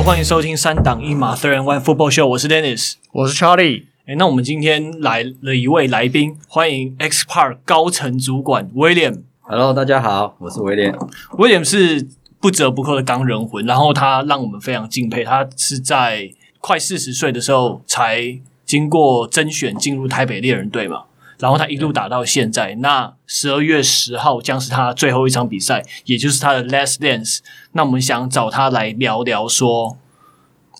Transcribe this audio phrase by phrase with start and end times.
[0.00, 3.84] Hello，欢迎收听三档一码 Third and One Football Show，我是 Dennis，我是 Charlie。
[4.06, 9.24] 诶，那我们今天来了一位来宾，欢迎 X Park 高层主管 William。
[9.42, 10.96] Hello，大家好，我是 William。
[11.32, 12.08] William 是
[12.40, 15.22] 不折不扣的钢人魂，然后他让我们非常敬佩。
[15.22, 16.30] 他是在
[16.60, 21.02] 快四十岁的时候才经过甄选进入台北猎人队嘛。
[21.40, 27.38] 然后他一路打到现在，那十二月十号将是他最后一场比赛，也就是他的 last dance。
[27.72, 29.96] 那我们想找他来聊聊，说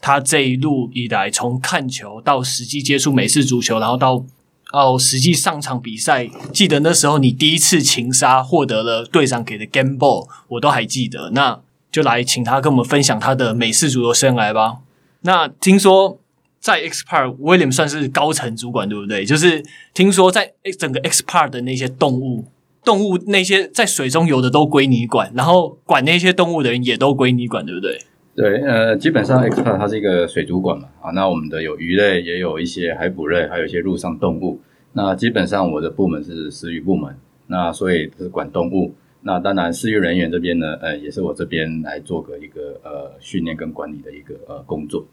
[0.02, 4.23] 他这一路以来，从看球到实际接触美式足球，然后到
[4.73, 6.29] 哦实际上场比赛。
[6.52, 11.30] 记得那时候你第一次擒杀获得了队长给的 game ball，我都还记得。
[11.30, 11.59] 那
[11.91, 14.77] 就来请他跟我们分享他的美式足球生涯吧。
[15.23, 16.20] 那听说。
[16.61, 19.25] 在 X Park，William 算是高层主管，对不对？
[19.25, 19.65] 就是
[19.95, 22.45] 听说在整个 X Park 的那些动物，
[22.85, 27.99] 动物那些在水中游的都归你管，然后管那些动物的人也都归你管，对不对？
[28.37, 34.61] 对，呃，基本上 X Park 它是一个水族馆嘛，啊，那我们的有鱼类，也有一些海捕类，还有一些陆上动物。
[34.93, 38.95] 那基本上我的部门是食鱼部门，那所以是管动物。
[39.23, 45.07] 那当然，饲育人员这边呢，呃，也是我这边来做个一个呃训练跟管理的一个呃工作。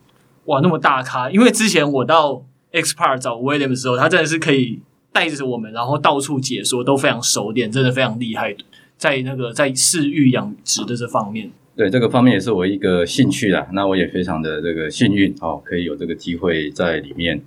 [0.48, 1.30] 哇，那么大咖！
[1.30, 4.80] 因为之前我到 X Park 找 William 的时候，他真的是可以
[5.12, 8.56] 带着我们，然后到处解说，都非常熟练，真的非常厉害。
[8.98, 13.68] 在那个在饲育养殖的这方面，对这个方面也是我一个兴趣啦。
[13.74, 17.40] 那我也非常的这个幸运哦，可以有这个机会在里面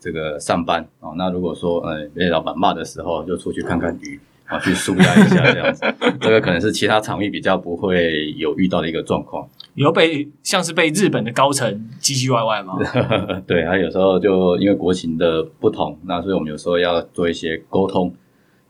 [0.00, 1.14] 这个上班哦。
[1.16, 4.18] 那如果说呃被老板骂的时候，就出去看看鱼。
[4.48, 5.84] 啊，去舒压一下这样子，
[6.20, 9.46] 这个可能是其他场域比较不会有遇到的一个状况。
[9.74, 12.78] 有被像是被日本的高层唧唧歪歪吗？
[13.46, 18.12] 对，还有时候就因为国情的不同，那所以我们有时候要做一些沟通。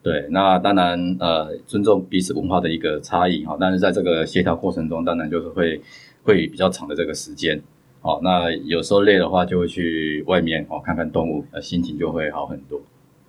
[0.02, 5.80] 对，那当然呃尊重彼此文化的一个差异哈，但是在这个协调过程中，当然就是会
[6.22, 7.61] 会比较长的这个时间。
[8.00, 12.80] 哦，那有时候累的话，就会去外面哦看看动物，呃，心情就会好很多。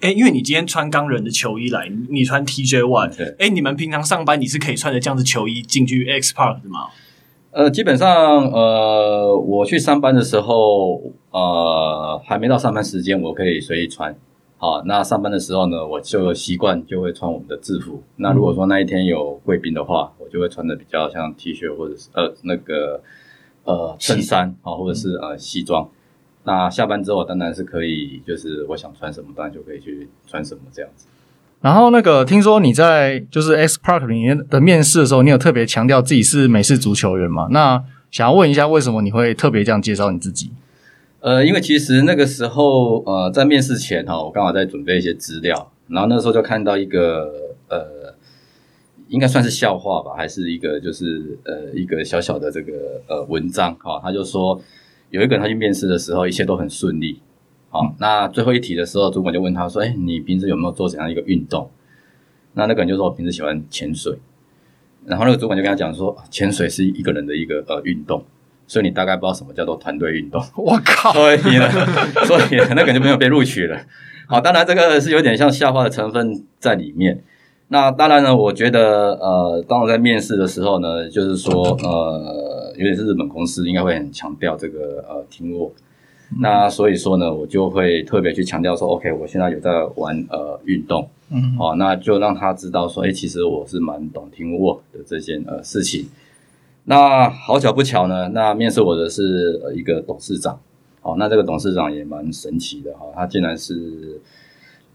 [0.02, 6.88] 哎，因为你今天穿钢人的球衣来，你穿 TJ One，对，哎，你们平常上班你是可以穿着这样子球衣进去 X Park 的吗？
[7.52, 8.08] 呃，基本上，
[8.52, 11.02] 呃，我去上班的时候，
[11.32, 14.16] 呃，还没到上班时间，我可以随意穿。
[14.58, 18.04] 好，那上班的时候呢，我就习惯就会穿我们的制服。
[18.18, 23.02] 那如果说那一天有贵宾的话，我就会穿的比较像 T 恤或者是呃那个
[23.64, 25.90] 呃衬衫啊，或者是呃西装。
[26.50, 31.06] 那下班之后当然是可以，就是我想穿什么，当然就可以去穿什么这样子。
[31.62, 37.50] 然后那个听说你在就是 X Park 里面的面试的时候，你有特别强调自己是美式足球员吗？
[37.52, 40.50] 那想要问一下，为什么你会特别这样介绍你自己？
[41.20, 47.32] 呃，因为其实那个时候呃在面试前哈，我刚好在准备一些资料，然后那时候就看到一个
[47.68, 48.16] 呃，
[49.08, 52.74] 应该算是笑话吧，还是一个就是呃一个小小的这个
[53.08, 54.60] 呃文章哈，他就说。
[55.10, 57.20] 有一个人他去面试的时候，一切都很顺利。
[57.70, 61.70] 好、嗯，那最后一题的时候，主管就问他说：“哎，你平时有没有做怎样一个运动？”
[62.54, 64.18] 那那个人就说：“我平时喜欢潜水。”
[65.06, 68.24] 然后那个主管就跟他讲说：“潜水是一个人的一个呃运动，
[68.68, 71.14] 所以你大概不知道什么叫做团队运动。”我靠！
[71.14, 71.70] 所以呢，
[72.26, 73.80] 所以那个人就没有被录取了。
[74.28, 77.24] 好，当然这个是有点像笑话的成分在里面。
[77.70, 81.54] 那当然呢，我觉得呃，当我在面试的时候呢，就是说
[81.84, 85.72] 呃，尤其是日本公司，应该会很强调这个呃 teamwork。
[86.42, 96.08] 那所以说呢，我就会特别去强调说，OK，我现在有在玩呃运动，嗯，好，那就让他知道说，诶，其实我是蛮懂 teamwork 的这件呃事情。
[96.86, 100.60] 那好巧不巧呢，那面试我的是一个董事长，
[101.02, 104.20] 哦，那这个董事长也蛮神奇的哈，他竟然是。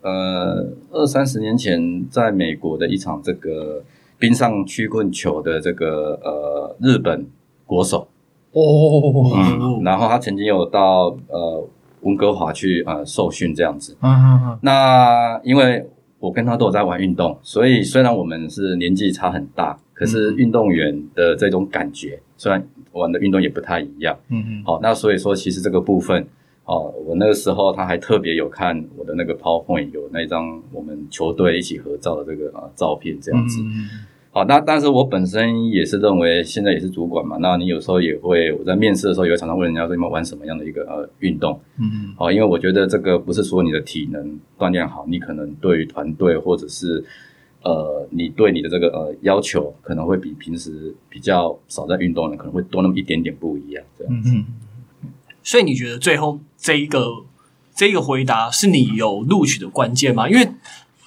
[0.07, 3.83] 呃，二三十年前，在美国的一场这个
[4.19, 7.27] 冰上曲棍球的这个呃日本
[7.67, 8.09] 国手
[8.53, 11.69] 哦、嗯，然后他曾经有到呃
[12.03, 13.97] 温哥华去呃受训这样子。
[14.01, 14.59] 嗯嗯嗯。
[14.63, 15.85] 那因为
[16.19, 24.17] 我跟他都有在玩运动，所以虽然我们是年纪差很大，可是运动员的这种感觉，虽然玩的运动也不太一样。
[24.29, 24.63] 嗯嗯。
[24.65, 26.27] 好，那所以说，其实这个部分。
[26.67, 33.61] 哦，我那个时候他还特别有看我的那个 PowerPoint，有那张我们球队一起合照的这个啊照片，这样子。
[33.61, 33.87] 嗯、
[34.35, 41.61] 好，那但是我本身也是认为，现在也是主管嘛，那你有时候也会我在面试的时候也会常常问人家说你们玩什么样的一个呃运动？
[41.79, 47.05] 嗯，好，因为我觉得这个不是说你的体能锻炼好，你可能对于团队或者是
[47.63, 54.31] 呃你对你的这个呃要求可能会比平时比较少在运动的可能会多那么一点点不一样，这样子。
[54.31, 54.45] 嗯
[55.45, 57.07] 所以你觉得最后这一个
[57.73, 60.29] 这一个回答是你有录取的关键吗？
[60.29, 60.49] 因为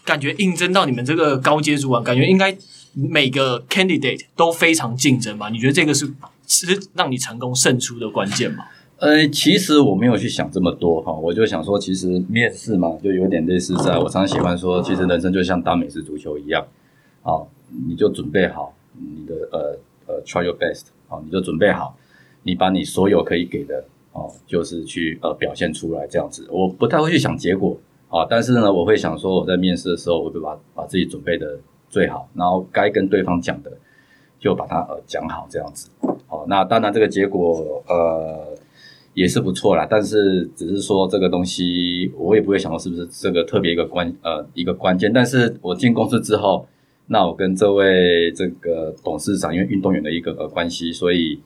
[0.05, 2.55] 感觉应征到你们这个高阶主管，感觉应该
[2.97, 5.49] 每个 candidate 都非常竞争吧？
[5.49, 6.11] 你觉得这个是
[6.47, 8.65] 是让你成功胜出的关键吗？
[8.97, 16.65] 呃，其实我没有去想这么多哈，我就想说，其实面试嘛，就有点类似在我常常喜欢说，其实人生就像打美式足球一样，
[17.21, 17.45] 啊，
[17.87, 19.77] 你就准备好你的呃
[20.07, 21.95] 呃 try your best，好，你就准备好，
[22.41, 26.47] 你把你所有可以给的哦，就是去呃表现出来这样子。
[26.49, 27.77] 我不太会去想结果
[28.09, 33.71] 啊，但是呢，我会想说我在面试的时候，我会把把自己准备的最好，然后该跟对方讲的。
[34.39, 35.89] 就把它呃讲好这样子，
[36.27, 38.55] 好，那当然这个结果呃
[39.15, 46.67] 也是不错啦，但是只是说这个东西我也不会想到是不是这个特别一个关呃一个关键，但是我进公司之后，
[47.07, 51.41] 那我跟这位这个董事长因为运动员的一个呃关系，所以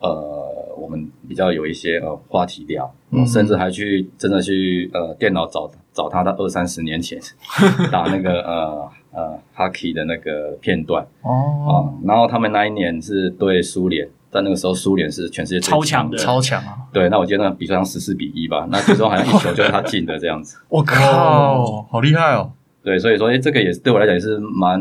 [0.00, 7.20] 呃我们比较有一些呃话题聊，嗯，甚至还去真的去呃电脑找找他的二三十年前
[7.92, 8.90] 打那个呃。
[9.14, 11.30] 呃，hockey 的那个片段哦，
[11.68, 11.72] 啊，
[12.04, 16.76] 然后他们那一年是对苏联，但那个时候苏联是全世界超强的，超强啊！
[16.92, 20.58] 对，那我记得那比赛上十四比一吧，那最终好像一球就是他进的这样子。
[20.68, 22.50] 我靠，好厉害哦！
[22.82, 24.80] 对，所以说，哎，这个也是对我来讲也是蛮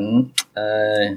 [0.55, 1.15] 呃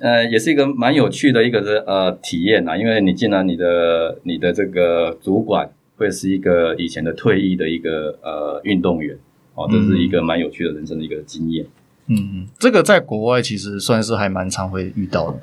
[0.00, 9.16] 呃，也是一个蛮有趣的一个呃体验啊，因为你进了你的你的这个主管会是一个以前的退役的一个呃运动员
[9.54, 11.64] 哦，这是一个蛮有趣的人生的一个经验。
[12.08, 15.38] 嗯嗯，这个在国外其实算是还蛮常会遇到的，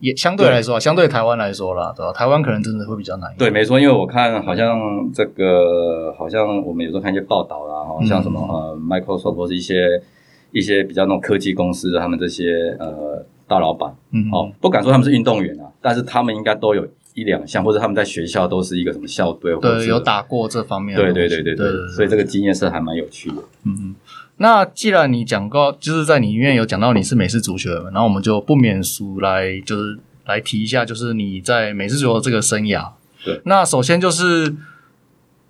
[0.00, 2.12] 也相对来说，相对台湾来说啦，对吧？
[2.12, 3.32] 台湾可能真的会比较难。
[3.38, 4.76] 对，没错，因为我看好像
[5.14, 10.02] 这个，好像我们有时候看一些报道啦，好像什么呃，Microsoft 或是一些
[10.50, 16.84] 一些比较那种科技公司，他们这些呃大老板，嗯，哦，不敢说他们是运动员啊，但是他们应该都有
[17.14, 21.02] 一两项，或者他们在学校都是一个什么校队，或者对，有打过这方面的。
[21.04, 23.36] 对对对对对，所以这个经验是还蛮有趣的。
[23.64, 23.94] 嗯嗯。
[24.42, 29.96] 那既然你讲过，就是在你里面有讲到你是美式足球员，然后我们就不免俗来，就是
[30.26, 32.90] 来提一下，就是你在美式足球的这个生涯。
[33.24, 34.52] 对，那首先就是，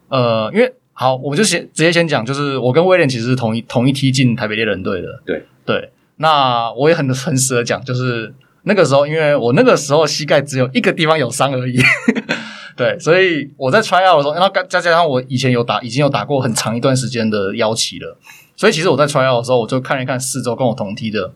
[0.08, 5.08] 呃，因为好，我就先直接先讲，就是我跟威廉其实是同一同一梯进台北猎人队的。
[5.24, 8.34] 对对，那我也很诚实的讲，就是
[8.64, 11.80] 那个时候，因为我那个时候膝盖只有一个地方有伤而已。
[12.76, 18.18] 对，所以我在 try out 的时候，然后再加上我以前有打，已经有打过很长一段时间的腰旗了。
[18.56, 21.32] 所以其实我在 try out 的时候，我就看一看四周跟我同梯的，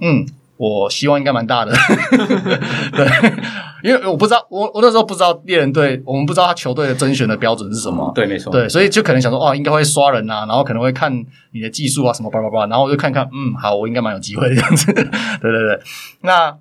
[0.00, 0.26] 嗯，
[0.56, 1.72] 我希望应该蛮大的，
[2.92, 3.06] 对，
[3.82, 11.12] 因为我不知道，我我那时候不知道猎人队，我们不知道他球队的甄选的标准是什么，对，没错，对，所以就可能想说，哦，应该会刷人啊，然后可能会看
[11.52, 15.80] 你的技术啊什么叭叭叭，然后我就看看，嗯，好，我应该蛮有机会的这样子， 对对对，
[16.22, 16.56] 那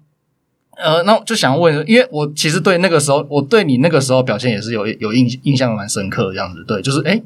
[0.78, 7.22] 呃，那就想问，因为我其实对那个时候，我对你那个时候表现也是有有印印象蛮深刻的这样子，对，就是诶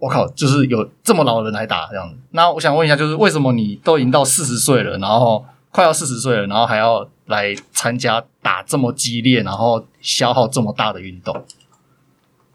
[0.00, 2.16] 我靠，就是有这么老的人来打这样子。
[2.30, 11.44] 那我想问一下，就是为什么你都已经到四十岁了，然后快要四十岁了，然后还要来参加打这么激烈，然后消耗这么大的运动？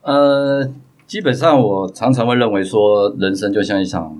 [0.01, 0.67] 呃，
[1.05, 4.17] 基本上我常常会认为说，人生就像一场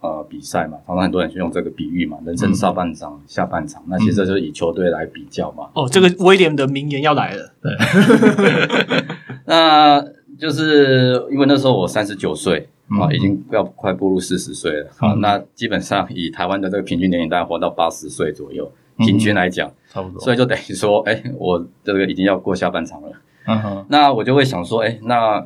[0.00, 5.68] 呃比赛嘛，常常很多人就用这个比喻嘛，人生上半场、嗯、下半场，那其实就是以球队来比较嘛。
[5.74, 7.76] 哦，这个威廉的名言要来了，对，
[9.44, 10.02] 那。
[10.42, 15.12] 就是因为那时候我三十九岁啊，已经要快步入四十岁了啊。
[15.20, 20.20] 那基本上以台湾的这个平均年龄，大概活到八十岁左右，平均来讲，差不多。
[20.20, 23.12] 所以就等于说，哎，我这个已经要过下半场了。
[23.46, 23.86] 嗯哼。
[23.88, 25.36] 那我就会想说，哎，那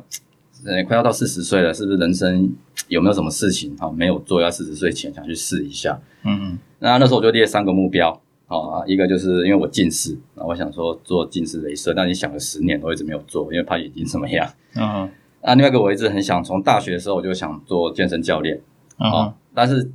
[0.65, 2.51] 呃快要到四十岁了，是不是人生
[2.87, 5.99] 有没有什么事情哈没有做，要四十岁前想去试一下？
[6.23, 6.59] 嗯嗯。
[6.79, 14.47] 那那时候我就列三个目标啊，一个就是因为我近视，那我想说做近视雷射，但你想了十年都一直没有做，因为怕眼睛怎么样。
[14.75, 15.09] 嗯，uh.
[15.43, 18.59] 那另外一个我一直很想，从大学的时候我就想做健身教练
[18.95, 19.33] 啊，uh.
[19.53, 19.91] 但是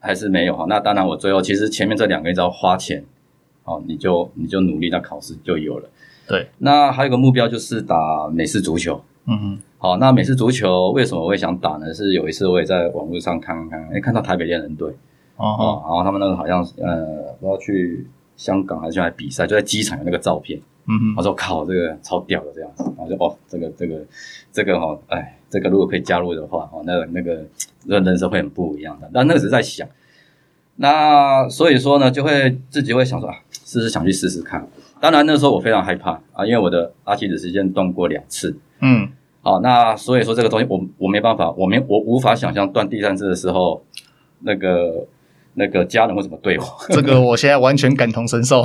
[0.00, 0.66] 还是没有哈。
[0.68, 3.04] 那当然，我最后其实前面这两个一直要花钱，
[3.62, 5.88] 哦，你就你就努力，那考试就有了。
[6.26, 9.00] 对，那还有一个目标就是打美式足球。
[9.26, 9.58] 嗯哼、uh，huh.
[9.78, 11.94] 好，那美式足球为什么我会想打呢？
[11.94, 14.92] 是有一次我也在网络上看看，哎，看到台北猎人队
[15.36, 15.82] 啊，uh huh.
[15.82, 20.60] 然后他们那个好像呃，我要去香港还是去来比赛，就在机场有那个照片。
[20.86, 24.04] 嗯哼，我说靠，这个超屌的这样子，然后就哦，这个这个
[24.52, 27.44] 这个哈，哎，这个如果可以加入的话，哦，那个那个
[27.84, 29.08] 那个人生会很不一样的。
[29.14, 29.88] 但那个只是在想，
[30.74, 34.66] 那所以说呢，就会自己会想说啊，试试想去试试看。
[35.00, 38.58] 当然那时候我非常害怕啊，因为我的阿基里斯腱断过两次。
[38.80, 39.08] 嗯，
[39.40, 43.84] 好，那所以说这个东西我我没办法，我没我无法想象断第三次的时候
[44.40, 45.06] 那个。
[45.54, 46.64] 那个家人会怎么对我？
[46.88, 48.62] 这个我现在完全感同身受。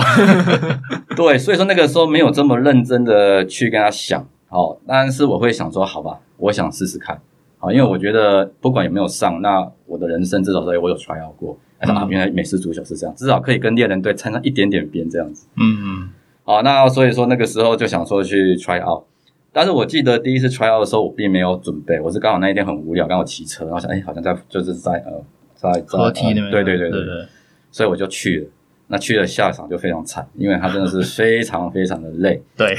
[1.15, 7.19] 对，所以说那个时候没有这么认真的去跟他想，好，但是我会想说，好吧，我想试试看，
[7.57, 15.47] 好，因为我觉得不管有没有上，那我的人生至少说我有 try out 过，哎、嗯、啊，原来美式足球是这样，至少可以跟猎人队掺上一点点边这样子。
[15.55, 16.09] 嗯嗯。
[16.43, 19.03] 好，那所以说那个时候就想说去 try out，
[19.51, 25.21] 但是我记得第一次 try out 的时候，我并没有准备，我是刚好那一天很无聊，刚好骑车，然后想，哎，好像在就是在呃
[25.57, 27.27] 在在河堤那边、呃，对对对对，对对，
[27.71, 28.47] 所以我就去了。
[28.87, 32.41] 那去了下场就非常惨，因为他真的是非常非常的累。
[32.55, 32.77] 对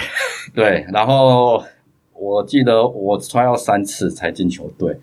[0.54, 1.62] 对，然后
[2.14, 4.98] 我记得我 try out 三次才进球队，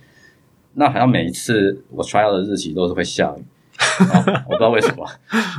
[0.73, 3.43] 那好像每一次我 try out 的日期都是会下雨。
[3.99, 5.05] 哦、我不知道为什么。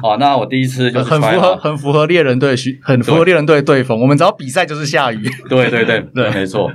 [0.03, 4.01] 哦，那我第一次就是很符合，很符合猎人队需，很符合猎人队队风。
[4.01, 5.23] 我们只要比赛就是下雨。
[5.49, 6.73] 对对对 对，没错。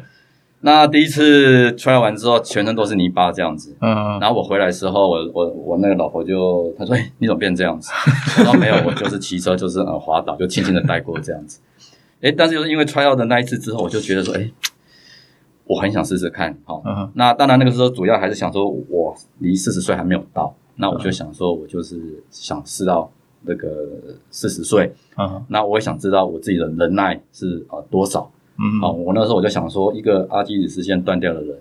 [0.61, 3.75] 那第一次 try 完之后，全身都是泥巴这样子。
[3.79, 4.19] 嗯。
[4.19, 7.91] 然后我回来的时候，我我我那个老婆就她说：“哎，你怎么变这样子？”
[8.37, 11.59] 然后：“没有，我就是骑车，就是呃滑倒，就轻轻的带过这样子。”
[12.21, 14.51] 哎，但是就是因为 try out 的那一次之后，我就觉得说：“哎，
[15.65, 16.81] 我很想试试看。”好。
[16.85, 17.09] 嗯。
[17.15, 20.53] 那当然，那个时候主要还是想说，我离四十岁还没有到。
[20.75, 23.69] 那我就想说，我就是想试到那个
[24.31, 31.57] 四十岁，啊，那我也想知道我自己的能耐是呃多少，嗯，好，我那时候我就想说，一个阿基里斯腱断掉的人，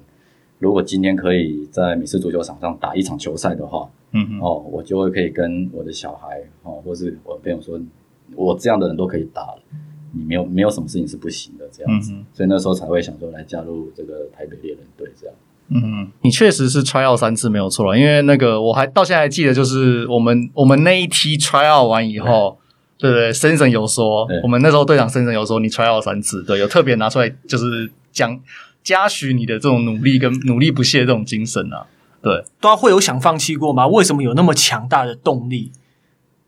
[0.58, 7.80] 如果今天可以在美式足球场上打一场球赛的话，嗯，哦，我就会可以跟我的小孩，哦，或是我的朋友说，
[8.34, 9.62] 我这样的人都可以打了，
[10.12, 15.34] 你没有没有什么事情是不行的这样子，所以那时候才会想说来加入这个台北猎人队这样。
[15.72, 22.58] 嗯，你确实是 try out 三次没有错了，因为那个我还到现在还记得，就是我们我们那一梯 try out 完以后，
[23.00, 28.38] 对，对对，森森有说，我们那时候队长森森有说你 try out 三次，对，有特别拿出来就是讲
[28.82, 31.86] 嘉许你的这种努力跟努力不懈的这种精神啊，
[32.22, 33.86] 对，都会有想放弃过吗？
[33.86, 35.72] 为什么有那么强大的动力？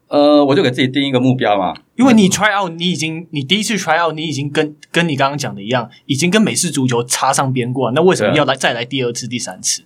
[0.09, 9.83] 呃，我就给自己定一个目标嘛，因为你 try out，你已经你第一次 try out，你已经跟跟你刚刚讲的一样，已经跟美式足球插上边过，那为什么要来再来第二次、第三次？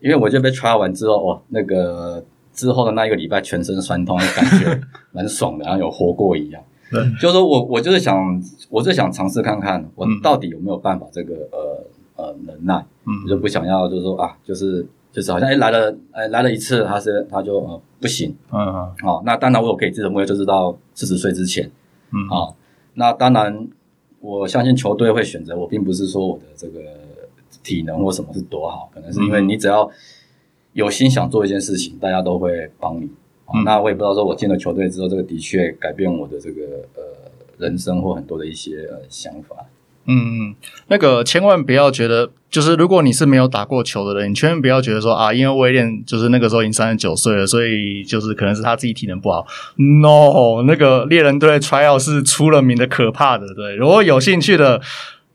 [0.00, 2.24] 因为我就被 try 完之后，哇，那个
[2.58, 4.80] 之后的那一个礼拜全身酸痛，感觉
[5.12, 6.60] 蛮爽的，然后有活过一样。
[6.90, 11.86] 对，就是说我我就是想，我就想尝试看看，我到底有没有办法这个呃
[12.16, 14.84] 呃能耐，嗯，我就不想要就是说啊，就是。
[15.10, 18.60] 就是好像哎来了哎来了一次，他是他就呃不行，嗯。
[18.60, 21.68] 嗯，好，那当然我有给自己的目标就是到四十岁之前，
[22.12, 22.54] 嗯，好，
[22.94, 23.66] 那当然
[24.20, 26.80] 我相信球队会选择我，并不是说我的这个
[27.64, 29.90] 体能或什么是多好，可能是因为你只要
[30.72, 33.08] 有心想做一件事情，大家都会帮你。
[33.54, 36.62] 嗯，那我也不知道说我进了球队之后，这个的确改变我的这个
[36.94, 37.02] 呃
[37.56, 39.56] 人生或很多的一些呃想法。
[40.10, 40.16] 嗯
[40.50, 40.54] 嗯，
[40.86, 49.46] 那个千万不要觉得，就是如果你是没有打过球的人，你千万不要觉得说啊，因为威廉就是那个时候已经三十九岁了，所以就是可能是他自己体能不好。
[49.76, 53.52] No，那个猎人队 tryout 是出了名的可怕的。
[53.54, 54.80] 对，如果有兴趣的，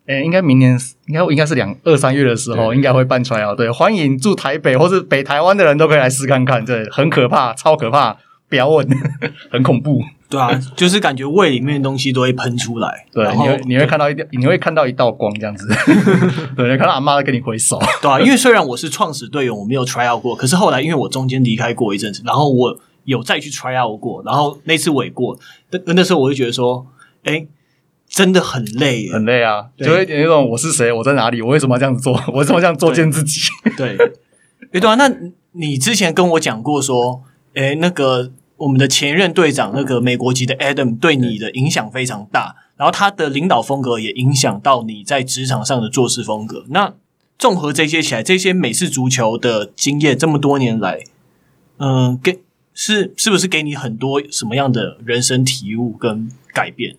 [0.06, 3.56] 诶，应该明年应该应该是两二三月的时候，应该会办 tryout。
[3.56, 6.66] 对，欢迎住台北或是北台湾的人都可以来试看看。
[6.66, 8.18] 对，很可怕，超可怕，
[8.50, 8.86] 不要问，
[9.50, 10.02] 很恐怖。
[10.30, 13.06] 对啊，就是感觉胃里面的东西都会喷出来。
[13.14, 15.68] 对，你会你会看到一你会看到一道光这样子。
[16.58, 17.80] 对，你看到阿妈在跟你挥手。
[18.02, 25.38] 对啊，因为虽然我是创始队员，我没有 try out 过，可是后来因为我中间离开过一阵子，然后我有再去 try out 过，然后那次我也过。
[25.70, 26.86] 那那时候我就觉得说，
[27.24, 27.46] 哎，
[28.14, 33.42] 真的很累，很累啊，就会有点那种我是谁，我在哪里，我为什么要这样子做， 我为什么这样作践自己？
[33.76, 33.98] 对，
[34.72, 35.12] 对，对啊，那
[35.54, 37.24] 你之前跟我讲过说，
[37.56, 38.32] 哎，那个。
[38.58, 46.64] 我们的前任队长那个美国籍的 Adam 对你的影响非常大，然后他的领导风格也影响到你在职场上的做事风格。
[46.70, 46.94] 那
[47.38, 51.00] 综合这些起来，这些美式足球的经验这么多年来，
[51.78, 52.40] 嗯、呃，给
[52.74, 56.96] 是是不是给你很多什么样的人生体悟跟改变？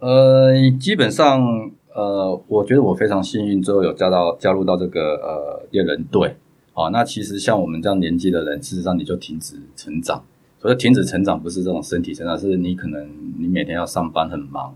[0.00, 6.34] 呃，基本上，呃，我觉得我非常幸运，之后有加到加入到这个呃猎人队。
[6.72, 10.24] 好，那其实像我们这样年纪的人，事实上你就停止成长。
[10.58, 14.74] 所以停止成长不是这种身体成长，是你可能你每天要上班很忙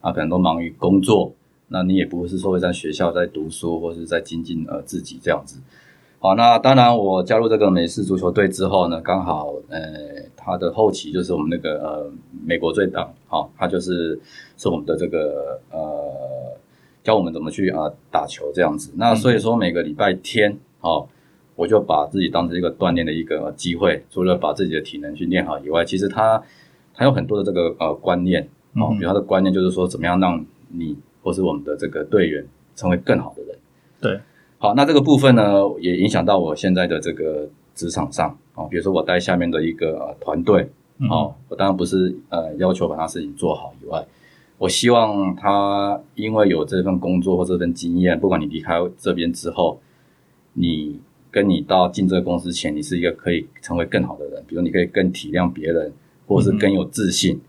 [0.00, 1.32] 啊，可能都忙于工作，
[1.68, 5.58] 那你也不是说会在学校在读书或是在精进呃自己这样子。
[6.22, 9.80] 好，那当然我加入这个美式足球队之后呢，刚好呃
[10.36, 12.12] 他的后期就是我们那个呃
[12.46, 14.20] 美国队长，好，他就是
[14.56, 16.56] 是我们的这个呃
[17.02, 18.92] 教我们怎么去啊打球这样子。
[18.96, 21.08] 那所以说每个礼拜天，好。
[21.54, 26.42] 我就把自己当成一个锻炼的一个机会，除了把自己的体能去练好以外，其实他
[26.94, 28.42] 他有很多的这个呃观念
[28.74, 33.58] 啊，比如他的观念就是说，怎么样让你或是我们的这个队员成为更好的人。
[34.00, 34.18] 对，
[34.62, 40.70] 好，那这个部分呢，也影响到我现在的这个职场上啊，比如说我带下面的一个呃团队
[41.10, 44.06] 啊，我当然不是呃要求把他事情做好以外，
[44.58, 49.80] 我希望他因为有这份工作或这份经验，不管你离开这边之后，
[50.52, 51.00] 你。
[51.32, 55.90] 跟你到进这个公司前，你是一个可以成为更好的人，比如你可以更体谅别人，
[56.26, 57.40] 或者是更有自信。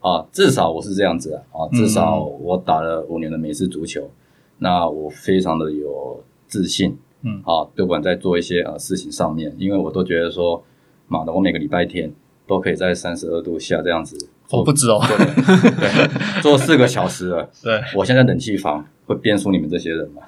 [0.00, 4.10] 啊，至少我是这样子啊，啊，至少我打了五年的美式足球，嗯、
[4.58, 10.62] 那我非常的有自信，嗯，啊，不管在做一些呃事情上面，因为我都觉得说，
[11.08, 12.12] 妈的，我每个礼拜天
[12.46, 14.18] 都可以在三十二度下这样子，
[14.50, 20.22] 我不止哦， 对，做四个小时了， 对，我现在冷气房会变输你们这些人吗？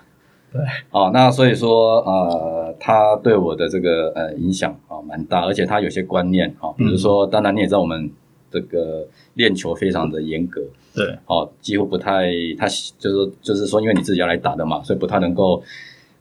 [0.53, 8.11] 对，啊，那所以说呃，他对我的这个呃影响啊蛮大，而且他有些观念啊，比如说，当然你也知道我们。
[8.53, 10.61] 这个练球非常的严格，
[10.95, 12.67] 对，哦，几乎不太，他
[12.99, 15.63] 就是就是说，因为你自己要来打的嘛，所以不太能够，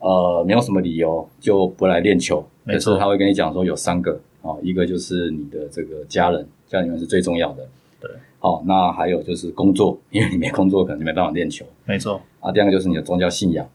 [0.01, 2.45] 呃，没有什么理由就不来练球。
[2.63, 7.67] 没错，他会跟你讲说有三个，哦，一个就是你的这个家人，家里面是最重要的，
[7.99, 12.21] 对，好，那还有就是工作，因为你没工作可能就没办法练球，没错。
[12.39, 13.67] 啊，第二个就是你的宗教信仰，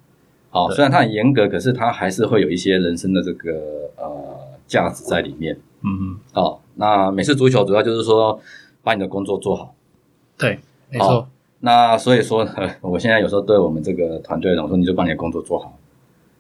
[0.50, 6.59] 好，虽然他很严格，可是他还是会有一些人生的这个呃价值在里面，嗯嗯，哦。
[6.75, 8.38] 那美式足球主要就是说，
[8.83, 9.75] 把你的工作做好。
[10.37, 10.59] 对，
[10.90, 11.26] 没错。
[11.61, 12.52] 那所以说呢，
[12.83, 15.76] 我现在有时候对我们这个团队的我说，你就把你的工作做好。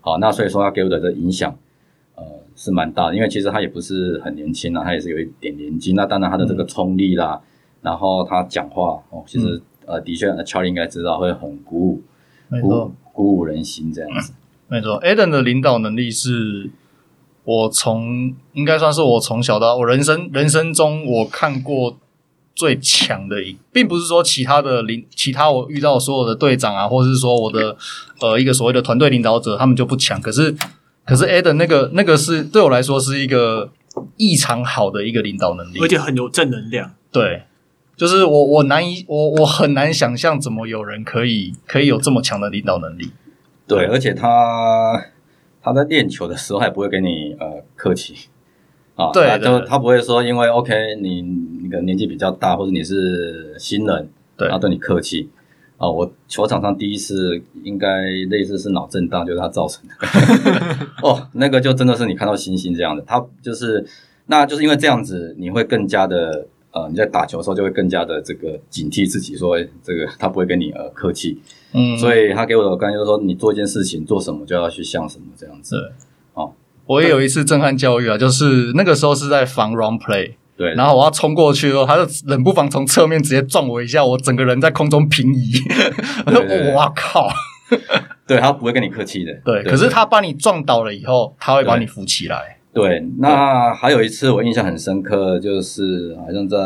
[0.06, 1.52] 好，那所以说他给我的这影响，
[2.14, 2.22] 呃，
[2.54, 3.16] 是蛮大的。
[3.16, 5.94] 因为其实他也不是很年轻啊，他也是有一点年纪。
[5.94, 7.42] 那当然他的这个冲力啦，嗯、
[7.82, 12.02] 然后他讲话哦，其实、嗯、呃，的确，乔林应该知道会很鼓舞，
[12.48, 14.32] 没错，鼓鼓舞人心这样子。
[14.68, 16.70] 没错，Adam 的领导能力是。
[17.48, 21.96] 我从应该算是我从小到我人生人生中我看过
[22.56, 27.76] 最强的一，并不是说其他的领其他我遇到所有的队长啊，或者是说我的
[28.20, 30.20] 呃一个所谓的团队领导者，他们就不强。
[30.20, 30.52] 可是
[31.04, 33.70] 可是 Adam 那个那个是对我来说是一个
[34.16, 36.92] 异常好的一个领导能力，而且很有正能量。
[37.12, 37.44] 对，
[37.96, 43.10] 就是我我难以我我很难想象怎么有人可以可以有这么强的领导能力。
[43.68, 45.06] 对，而且他。
[45.68, 48.14] 他在练球的时候，还不会跟你呃客气
[48.96, 51.22] 啊，对，他就他不会说，因为 OK，你
[51.62, 55.28] 那个年纪比较大，或者你是新人，对，他对你客气
[55.76, 55.86] 啊。
[55.86, 59.94] 我球场上第一次应该类似是脑震荡，就是他造成的。
[61.06, 63.86] 哦，那个就真的是你看到星星这样的，他就是，
[64.26, 71.38] 那就是因为这样子，你会更加的呃，你在打球的时候就会更加的这个警惕自己，说这个他不会跟你呃客气。
[71.74, 75.92] 嗯，所以他给我的感觉就是说，你做一件事情做什么就要去像什么这样子。
[76.86, 85.52] 我也有一次震撼教育啊，就是那个时候是在防 run play，对，然后我要冲过去的时候，他就冷不防从侧面直接撞我一下，我整个人在空中平移。
[86.26, 87.28] 我说哇靠！
[88.26, 89.32] 对，他不会跟你客气的。
[89.44, 92.58] 对，可是他把你撞倒了以后，他会把你扶起来。
[92.72, 96.58] 对，那还有一次我印象很深刻，就是好像在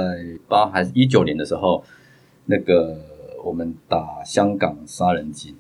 [0.49, 1.83] 八还是一九年的时候，
[2.47, 2.97] 那个。
[3.43, 5.55] 我们打香港杀人机，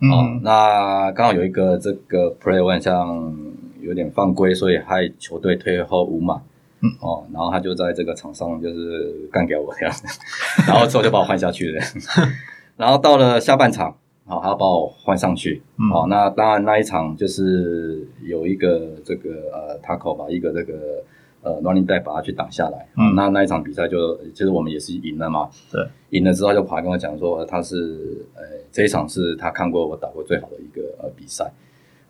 [0.00, 3.34] 嗯、哦，那刚好有一个这个 play 好像
[3.82, 6.42] 有点犯规，所以害球队退后五码，
[6.80, 9.94] 嗯，哦，然后他就在这个场上就是干掉我这样，
[10.66, 11.82] 然后之后就把我换下去了，
[12.76, 21.02] 然后到了下半场，好、哦，他要把我换上去，嗯，好、哦，那当然那一场就是有一个这个呃 tackle 吧，一个这个。
[21.44, 31.52] 呃，running back 把他去挡下来，嗯，那那一场比赛就其实我们也是赢了嘛，对，赢了之后就跑来跟我讲说他是，呃，这一场是他看过我打过最好的一个呃比赛，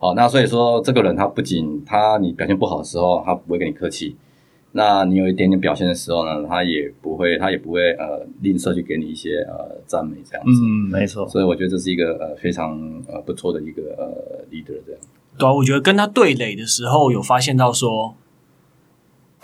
[0.02, 4.16] 好，那所以说这个人他不仅他你表现不好的时候他不会跟你客气，
[4.72, 15.00] 那你有一点点表现的时候呢，他也不会他也不会呃吝啬去给你一些呃赞美这样子，嗯，没错，所以我觉得这是一个呃非常呃不错的一个呃 leader 这样，
[15.38, 18.16] 对啊，我觉得跟他对垒的时候有发现到说。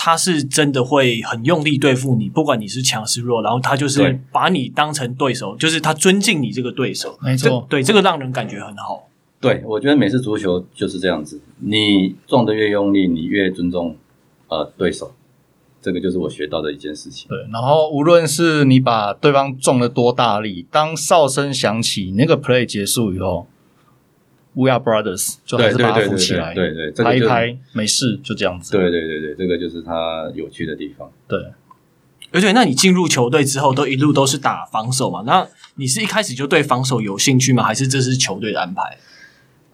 [0.01, 7.19] 他是真的会很用力对付你，不管你是强是弱，然后他就是把你当成对手，对就是他尊敬你这个对手。
[7.21, 9.08] 没错，对，这个让人感觉很好。
[9.41, 13.97] 对，我觉得美式足球就是这样子，你撞得越用力，你越尊重
[14.49, 15.13] 呃对手，
[15.81, 17.29] 这个就是我学到的一件事情。
[17.29, 23.47] 对，然后无论是你把对方撞得多大力，当哨声响起，那个 play 结束以后。
[24.55, 28.73] We are brothers，就还是把他扶起来，对对，拍一拍，没事，就这样子。
[28.73, 31.09] 对对对对，这个就是他有趣的地方。
[31.29, 31.39] 对，
[32.33, 35.23] 而且那你进入球队之后，都一路都是打防守嘛？
[35.25, 35.47] 那
[35.77, 37.63] 你是一开始就对防守有兴趣吗？
[37.63, 38.99] 还是这是球队的安排？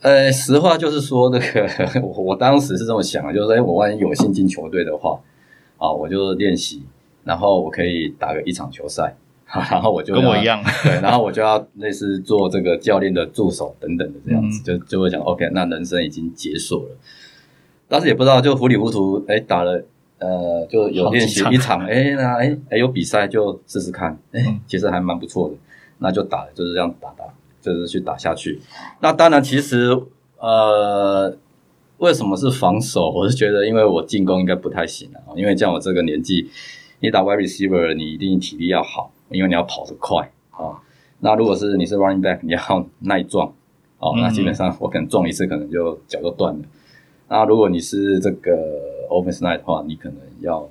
[0.04, 1.66] 呃，实话就是说，那个
[2.04, 5.18] 我我当时是这么想的，就是说，哎，我万一有幸进球队的话，
[5.78, 6.82] 啊，我就练习，
[7.24, 9.16] 然后我可以打个一场球赛。
[9.70, 16.96] 然后我就跟我一样，对，然后我就要类似做这个教练的助手等等的这样子，嗯、就就会想 OK，那人生已经结束了。
[17.86, 19.84] 当时也不知道，就糊里糊涂，哎，打了
[20.18, 25.54] 呃，就有练习一场，哎，那哎哎有比赛就试试看，哎，其实还蛮不错的，
[25.98, 27.24] 那就打，就是这样打打，
[27.64, 28.60] 就是去打下去。
[29.00, 29.98] 那当然，其实
[30.38, 31.34] 呃，
[31.98, 33.10] 为什么是防守？
[33.10, 36.50] 我是觉得，因为我进攻应该不太行啊，因为像我这个年纪，
[37.00, 39.10] 你打 wide receiver，你一定体力要好。
[39.30, 40.76] 因为你要跑得快啊、哦。
[41.20, 43.52] 那如果是你是 running back，你要耐撞
[43.98, 46.60] 哦，那基本上我可能撞一次，可能就脚就断了。
[47.28, 48.52] 那如果你是这个
[49.10, 50.68] offensive line 的话，你可能要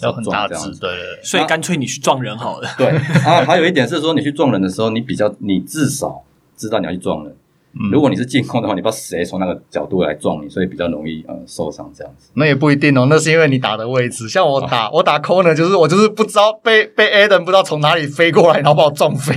[0.00, 0.90] 要很大只，对，
[1.22, 2.68] 所以干脆你去撞人好了。
[2.76, 2.88] 对
[3.24, 6.22] 啊，还有一点是说，你去撞人的时候，你比较，你至少
[6.56, 7.36] 知道你要去撞人。
[7.76, 12.30] 嗯、如果你是进攻的话，你不知道谁从那个角度来撞你，所以比较容易呃受伤这样子。
[12.34, 14.28] 那也不一定哦，那是因为你打的位置。
[14.28, 19.34] 像我打、哦、我打 corner，就是我就是不知道被被 Adam 不知道从哪里飞过来，然后把我撞飞。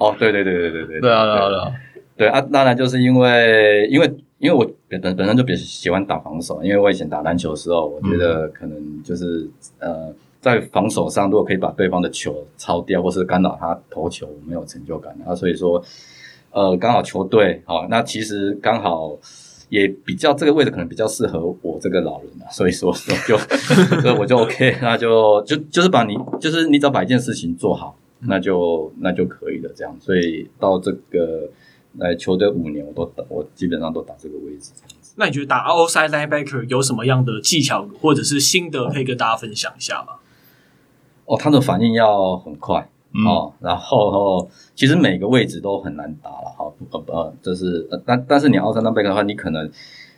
[0.00, 1.00] 哦，对对对对对对。
[1.00, 1.72] 对啊对啊对啊。
[2.16, 15.80] 对啊，当然就是因为因为因为我本本身就比较喜欢打防守，因为我以前打篮球的时候，我觉得可能就是、嗯、呃在防守上，如果可以把对方的球抄掉，或是干扰他投球，我没有成就感啊，所以说。
[16.50, 19.16] 呃，刚好球队好，那其实刚好
[19.68, 22.92] 也比较这个位置可能比较适合我这个老人啊，所以说
[23.26, 23.36] 就
[24.00, 29.94] 所以我就 OK，那就就就是把你就是你只要把一件事情做好，那就那就可以了这样。
[30.00, 31.50] 所以到这个
[31.98, 34.72] 来球队五年，我都打，我基本上都打这个位置。
[35.16, 40.14] 那你觉得打 outside linebacker 有什么样的技巧或者是心得可以跟大家分享一下吗？
[41.26, 42.88] 哦，他的反应要很快。
[43.14, 49.68] 嗯、哦，然后其实每个位置都很难打了，哈，呃呃，就是，呃、但但是你 outside linebacker 的话，你可能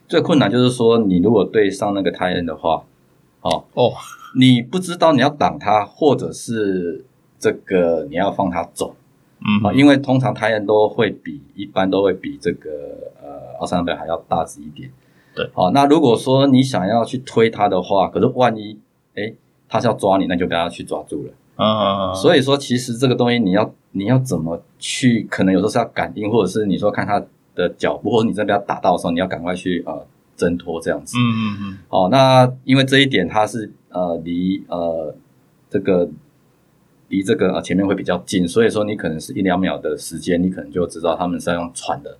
[0.09, 2.83] 最困难就是说，你如果对上那个 tight end 的话，
[3.43, 3.93] 哦哦，
[4.37, 7.05] 你不知道你要挡他，或者是
[7.39, 8.97] 这个你要放他走，
[9.39, 12.71] 嗯，啊，因为通常 tight end 都会比一般都会比这个
[13.23, 14.91] 呃 outside linebacker 还要大只一点，
[15.37, 18.77] 对，好，哦，那如果说你想要去推他的话，可是万一
[19.15, 19.37] 诶
[19.69, 21.33] 他是要抓你，那就不要去抓住了。
[21.61, 27.23] 啊，所以说其实这个东西你要你要怎么去，可能有时候是要感应，或者是你说看他
[27.55, 31.19] 的脚步，或者你真的要打到的时候，你要赶快去呃挣脱这样子。
[31.19, 31.79] 嗯嗯嗯。
[31.91, 35.15] 哦，那因为这一点它是呃离呃
[35.69, 36.09] 这个
[37.09, 42.17] 离这个呃前面会比较近，所以说你可能是一两秒的时间，你可能就知道他们是要用喘的，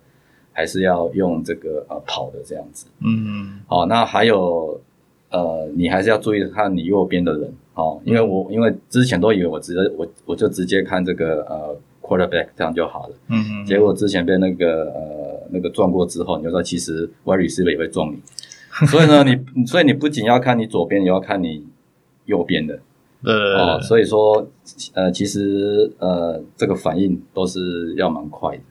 [0.53, 2.85] 还是要用这个呃跑的这样子。
[2.99, 3.59] 嗯嗯。
[3.65, 4.79] 好，那还有
[5.31, 7.51] 呃，你还是要注意看你右边的人。
[7.81, 18.17] 哦，因为我因为之前都以为我直接我我就直接看这个呃 quarterback 这样就好了，嗯嗯，结果之前被那个呃那个撞过之后，你就说其实 wide receiver 也会撞你，
[18.87, 21.65] 所以呢你所以你不仅要看你左边，也要看你
[22.25, 22.79] 右边的，
[23.23, 24.47] 呃，哦，所以说
[24.93, 28.63] 呃其实呃这个反应都是要蛮快的，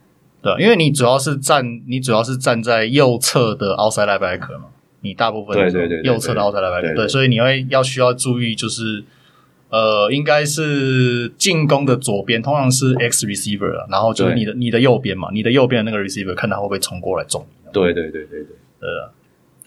[0.42, 4.66] 对，因为你主要是站你主要是站在右侧的 outside linebacker 嘛。
[5.02, 9.02] 你大部分对对对右侧的 outside linebacker 对，所以你会要需要注意，就是
[9.70, 17.72] 呃，应该是进攻的左边通常是 X receiver 啊，然后就是你的你的右边嘛，你的右边的那个 receiver 看他会不会冲过来撞你。
[17.72, 19.12] 对对对对对，呃，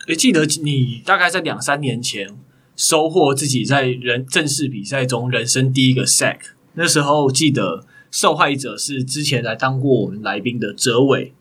[0.08, 2.30] 诶，记得你大概在两三年前
[2.76, 6.39] 收获自己在人正式比赛中人生第一个 sack，
[6.74, 11.34] 那时候记得受害者是之前来当过我们来宾的哲伟。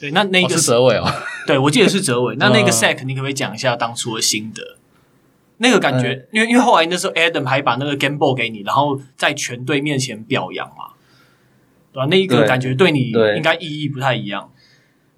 [0.00, 1.04] 对，那那个、哦、是哲伟哦。
[1.46, 2.34] 对，我记得是哲伟。
[2.40, 4.76] 那那个 sack，你可不可以讲一下当初的心得？
[5.58, 10.94] 那个感觉，因为因为后来那时候 Adam 还把那个 game ball 给你，然后在全队面前表扬嘛，
[11.92, 12.06] 对吧？
[12.10, 14.50] 那一个感觉对你应该意义不太一样。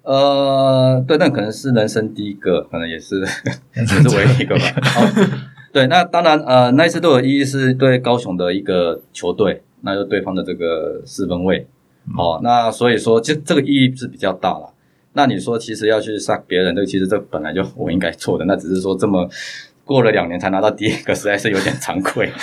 [0.01, 3.21] 呃，对，那可能是人生第一个，可能也是
[3.73, 4.65] 也是唯一一个吧。
[4.83, 5.01] 好，
[5.71, 11.65] 对，那当然，呃，那一次对我意义是对高雄的一个球队，那就对方的这个四分卫。
[12.17, 14.72] 好、哦，那所以说，这这个意义是比较大了。
[15.13, 19.29] 那你说，其实要去 sack 别人，这个其实这本来就我应该做的，那只是说这么
[19.85, 22.31] 过了两年才拿到第一个，实在是有点惭愧。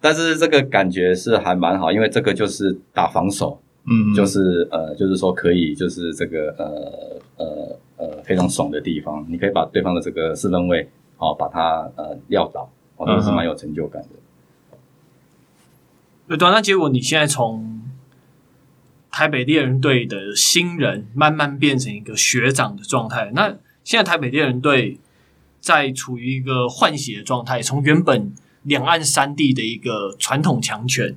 [0.00, 14.00] 但是这个感觉是还蛮好，因为这个就是打防守，嗯，就是呃，就是说可以，就是这个呃呃呃非常爽的地方，你可以把对方的这个四分卫，哦，把他呃撂倒，哦，都是蛮有成就感
[16.28, 16.36] 的。
[16.36, 17.80] 对，那结果你现在从
[19.10, 23.30] 台北猎人队的新人慢慢变成一个学长的状态。
[23.34, 24.98] 那现在台北猎人队
[25.60, 31.16] 在处于一个换血的状态，从原本两岸三地的一个传统强权，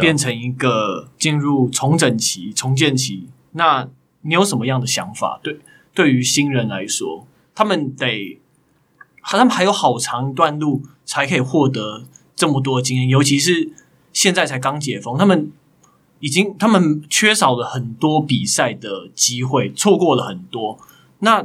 [0.00, 3.28] 变成一个进入重整期、重建期。
[3.52, 3.88] 那
[4.22, 5.40] 你有什么样的想法？
[5.42, 5.58] 对，
[5.94, 8.40] 对于新人来说，他们得，
[9.22, 13.72] 他们还有好长一段路才可以获得这么多经验，尤其是。
[14.14, 15.50] 现在才刚解封，他们
[16.22, 20.78] 已经他们缺少了很多比赛的机会，错过了很多。
[21.18, 21.44] 那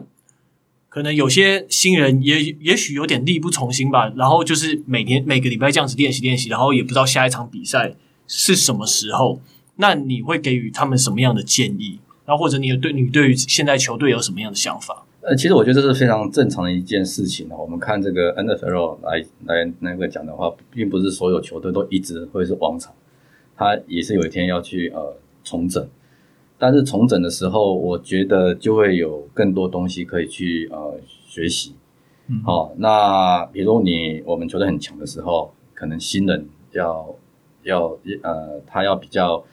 [0.87, 4.13] 可能有些新人也也许有点力不从心吧。
[4.15, 7.95] 然后就是每天每个礼拜这样子练习练习，然后也不知道下一场比赛
[8.27, 9.41] 是什么时候。
[9.77, 11.99] 那你会给予他们什么样的建议？
[12.25, 15.05] 然后或者你有对你对于现在球队有什么样的想法？
[15.21, 17.49] 呃，其实我觉得这是非常正常的一件事情。
[17.49, 22.93] 我们看这个 NFL 来来那个讲的话，并不是所有球队都一直会是王朝，
[23.57, 25.85] 他也是有一天要去呃重整。
[26.59, 31.75] 但是重整的时候，我觉得就会有更多东西可以去呃学习。
[32.27, 37.15] 嗯，好，那比如你我们球队很强的时候，可能新人要
[37.61, 39.43] 要呃，他要比较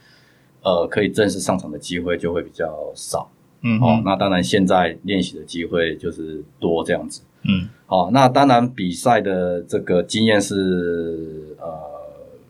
[0.62, 3.30] 呃可以正式上场的机会就会比较少。
[3.60, 7.20] 嗯，好，那当然现在练习的机会就是多这样子。
[7.42, 11.68] 嗯，好，那当然比赛的这个经验是呃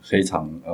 [0.01, 0.73] 非常呃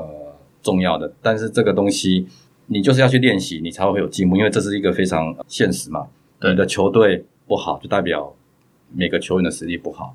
[0.62, 2.26] 重要的，但是这个东西。
[2.72, 6.06] 你就是要去练习，你才会有进步，因为这是一个非常现实嘛。
[6.38, 8.32] 对，你的球队不好，就代表
[8.94, 10.14] 每个球员的实力不好。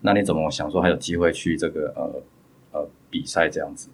[0.00, 2.22] 那你怎么想说还有机会去这个呃
[2.72, 3.90] 呃比赛这样子？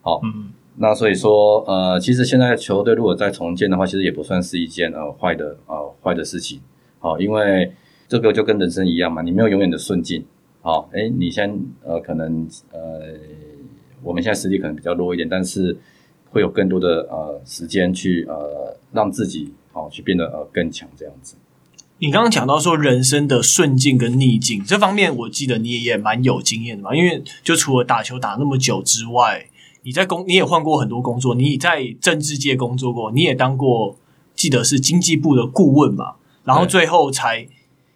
[0.00, 6.62] 好，嗯，那所以说呃，其实现在球队如果再重建的话，其实也不算是一件呃坏的呃坏的事情。
[6.98, 7.70] 好，因为
[8.08, 10.24] 这个就跟人生一样嘛，你没有永远的顺境。
[10.62, 11.54] 好，诶，你先
[11.84, 13.02] 呃可能呃
[14.02, 15.78] 我们现在实力可能比较弱一点，但是。
[16.30, 21.36] 会有更多的呃时间去呃让自己好、哦、去变得呃更强这样子。
[22.00, 26.94] 你刚刚讲到说人生的顺境跟逆境这方面，我记得你也蛮有经验的嘛。
[26.94, 29.48] 因为就除了打球打那么久之外，
[29.84, 33.96] 你在工你也换过很多工作，你在政治界工作过，你也当过
[34.34, 36.16] 记得是经济部的顾问嘛。
[36.44, 37.48] 然后最后才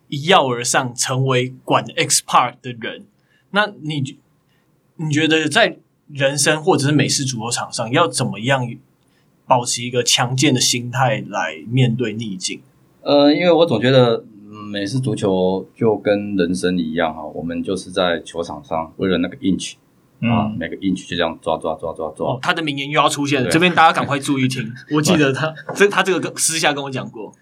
[0.08, 3.04] 一跃而上成为管 Xpark 的人。
[3.50, 4.16] 那你
[4.96, 5.80] 你觉得在？
[6.14, 8.68] 人生或者是美式足球场上，要怎么样
[9.46, 12.60] 保持一个强健的心态来面对逆境？
[13.02, 14.24] 呃，因为我总觉得
[14.70, 19.74] 美式足球就跟人生一样哈，我们就是在球场上为了那个 inch、
[20.20, 22.32] 嗯、啊，每个 inch 就这样抓抓抓抓抓。
[22.32, 24.72] 哦，他的名言又要出现了，这边大家赶快注意听。
[24.94, 27.32] 我记得他这他这个私下跟我讲过，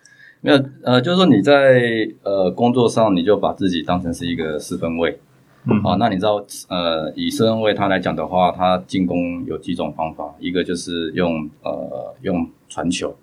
[0.40, 5.20] 没有呃，就是说你在呃工作上，你就把自己当成是一个四分卫。
[5.64, 13.14] 嗯，好，那你知道，呃，以四分卫他来讲的话，他进攻有几种方法，一个就是用呃用传球，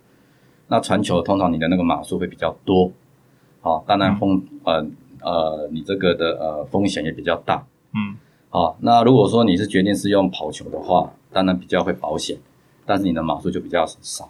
[0.67, 2.91] 那传球通常你的那个码数会比较多，
[3.61, 4.85] 好，当然风呃
[5.21, 8.15] 呃你这个的呃风险也比较大，嗯，
[8.49, 12.37] 好，那如果说你是决定是用跑球的话，当然比较会保险，
[12.85, 14.29] 但是你的码数就比较少，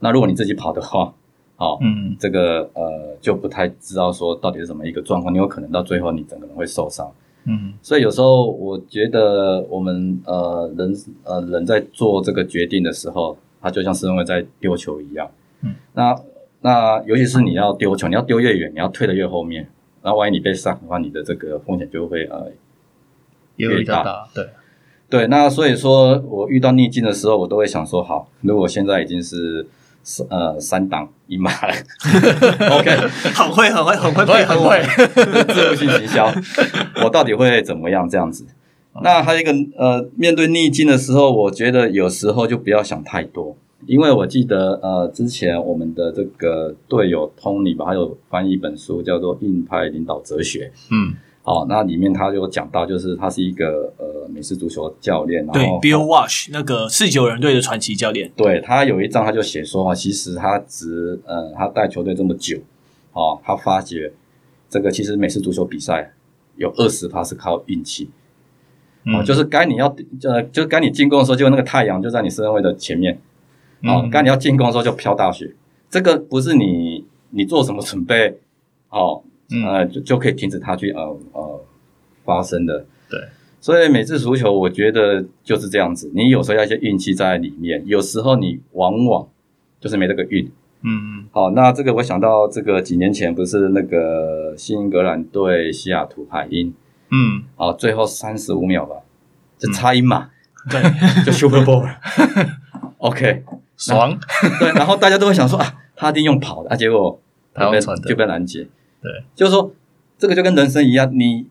[0.00, 1.12] 那如果你自己跑的话，
[1.56, 7.12] 好，嗯，这个呃就不太知道说到底是什么一个状况，你有可能到最后你整个人会受伤。
[7.46, 15.30] 嗯，所以有时候我觉得我们呃人呃人在做这个决定的时候，他就像是因为在丢球一样。
[15.62, 16.16] 嗯，那
[16.60, 19.68] 那尤其是你要丢球，你要丢越远，你要退得越后面，
[20.02, 22.50] 那万一你被上的话，你的这个风险就会呃
[23.56, 24.02] 越大。
[24.02, 24.48] 大对
[25.10, 29.66] 对，那所以说我遇到逆境的时候，我都会想说，好，如果现在已经是。
[30.28, 31.74] 呃，三档一码了，
[32.78, 32.90] OK，
[33.34, 34.82] 很会，很会，很会，很会，很会，
[35.54, 36.32] 自负性行销，
[37.02, 38.44] 我到底会怎么样这样子？
[39.02, 51.14] 那还有一个呃，面对逆境的时候，我觉得有时候就不要想太多，因为我记得呃，之前我们的这个队友 Tony 吧，还有翻译一本书叫做《硬派领导哲学》，嗯。
[51.46, 58.32] 好，那里面他就讲到，就是他是一个呃美式足球教练，对，Bill Walsh 那个四九人队的传奇教练。
[58.34, 62.56] 对，他有一章他就写说啊，其实他只呃他带球队这么久，
[63.12, 64.10] 哦，他发觉
[64.70, 66.14] 这个其实美式足球比赛
[66.56, 68.08] 有二十趴是靠运气，
[69.04, 73.20] 哦，嗯、就是该你要呃就该你进攻的时候，就那个太阳就在你身位的前面，
[73.82, 75.54] 哦，该、嗯、你要进攻的时候就飘大雪，
[75.90, 78.38] 这个不是你你做什么准备，
[78.88, 79.22] 哦。
[79.66, 81.02] 呃，就就可以停止它去呃
[81.32, 81.60] 呃
[82.24, 82.86] 发生的。
[83.10, 83.20] 对，
[83.60, 86.10] 所以每次足球我觉得就是这样子。
[86.14, 89.28] 你有时候要一些运气在里面，有时候你往往
[89.80, 90.50] 就是没这个运。
[90.82, 91.24] 嗯嗯。
[91.32, 96.72] 好，那这个我想到这个几年前不是那个新英格兰对西雅图海鹰。
[97.10, 97.44] 嗯。
[97.56, 98.96] 好，最后三十五秒吧，
[99.58, 100.30] 就差一码，
[100.70, 100.80] 对，
[101.24, 102.00] 就 Super Bowl 了。
[102.98, 103.44] OK，
[103.76, 104.18] 爽。
[104.58, 107.20] 对，然后大家都会想说啊，他一定用跑的啊，结果
[107.52, 108.66] 他被就被拦截。
[109.04, 109.70] 对，就是说，
[110.16, 111.46] 这个就跟人生一样，你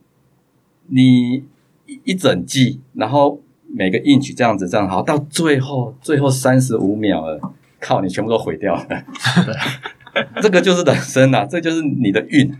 [0.87, 1.43] 你
[1.85, 7.39] 一一整季，然后每个 inch 这样子这样好，到最后最后三十五秒了，
[7.79, 8.87] 靠，你全部都毁掉了。
[8.87, 12.51] 对， 这个就是人生呐、啊，这就是你的运。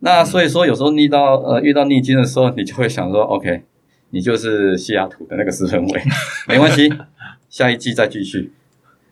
[0.00, 3.62] 那所以说，有时候遇到呃遇到逆境的时候，你就会想说，OK，
[4.10, 6.02] 你就是西雅图的那个四分卫，
[6.48, 6.92] 没关系，
[7.48, 8.50] 下一季再继续。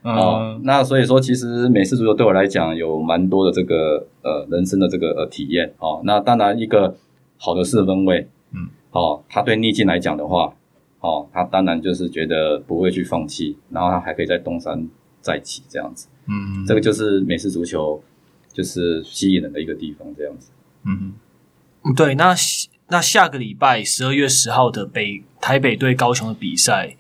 [0.03, 6.01] 嗯、哦，那所以说，其实美式足球对我来讲有蛮多的这个呃人生的这个呃体验哦。
[6.05, 6.97] 那当然，一个
[7.37, 10.55] 好的四分卫，嗯，哦，他对逆境来讲的话，
[11.01, 14.89] 哦，他当然就是觉得不会去放弃，然后他还可以再东山
[15.21, 16.09] 再起这样子。
[16.27, 18.03] 嗯，这个就是美式足球，
[18.53, 20.51] 就就是吸引人的一个地方，这样子。
[20.87, 21.13] 嗯
[21.85, 22.35] 嗯，对，那
[22.89, 26.97] 那下个礼拜十二月十号的北台北对高雄的比赛。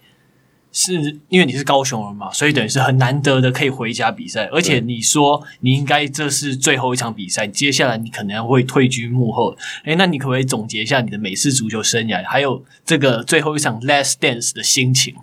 [0.72, 4.46] 是因为你是高雄人嘛，所以等于是很难得的可以回家比赛。
[4.52, 9.56] 而且你说你应该这是最后一场比赛，接下来你可能会退居幕后。
[9.84, 15.16] 诶，那你可不可以总结一下你的美式足球生涯，还有这个最后一场 Last Dance 的心情？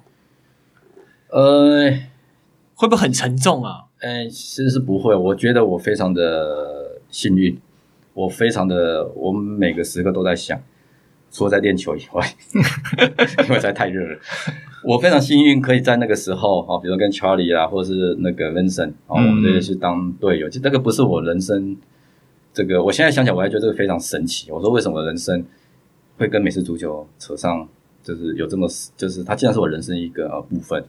[1.29, 1.91] 呃，
[2.75, 3.85] 会不会很沉重啊？
[3.99, 5.15] 呃，其实是不会。
[5.15, 7.57] 我觉得我非常的幸运，
[8.13, 10.61] 我非常的，我每个时刻都在想，
[11.37, 12.25] 除了在练球以外，
[13.45, 14.17] 因为实在太热了。
[14.83, 20.49] 我非常幸运，可以在那个时候啊，比如跟 Charlie 啊，或者是那个 Vincent 啊，我们这些去当队友。
[20.49, 21.77] 其实这个不是我人生，
[22.51, 24.51] 这个我现在想起来，我还觉得这个非常神奇。
[24.51, 25.45] 我说为什么人生
[26.17, 27.69] 会跟美式足球扯上，
[28.01, 30.83] 就是有这么，就是它竟然是我人生一个部分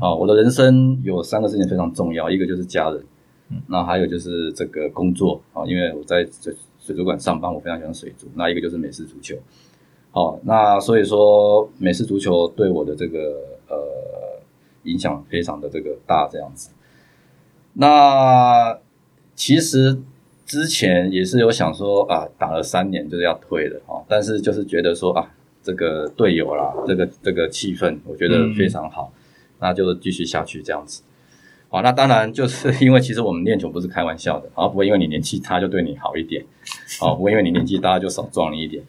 [0.00, 0.12] 啊。
[0.12, 3.00] 我的人生有三个事情非常重要，一个就是家人，
[3.68, 8.26] 那还有就是这个工作啊，因为我在水水族馆上班，我非常喜欢水族。
[8.34, 9.36] 那一个就是美式足球。
[10.14, 13.18] 好，那所以说美式足球对我的这个
[13.68, 14.40] 呃
[14.84, 16.70] 影响非常的这个大，这样子。
[17.72, 18.78] 那
[19.34, 19.98] 其实
[20.46, 29.18] 之前也是有想说啊，打了三年就是要退了啊，但是就是觉得说啊，这个队友啦，这个这个气氛，我觉得非常好，嗯、
[29.58, 31.02] 那就继续下去这样子。
[31.68, 36.44] 好，那当然就是 因为其实我们练球不是开玩笑的，啊，不会因为你年纪大就对你好一点，
[37.00, 38.84] 啊，不会因为你年纪大就少撞你一点。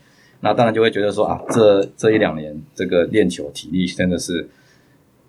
[0.45, 4.47] 那当然就会觉得说啊，这这一两年这个练球体力真的是，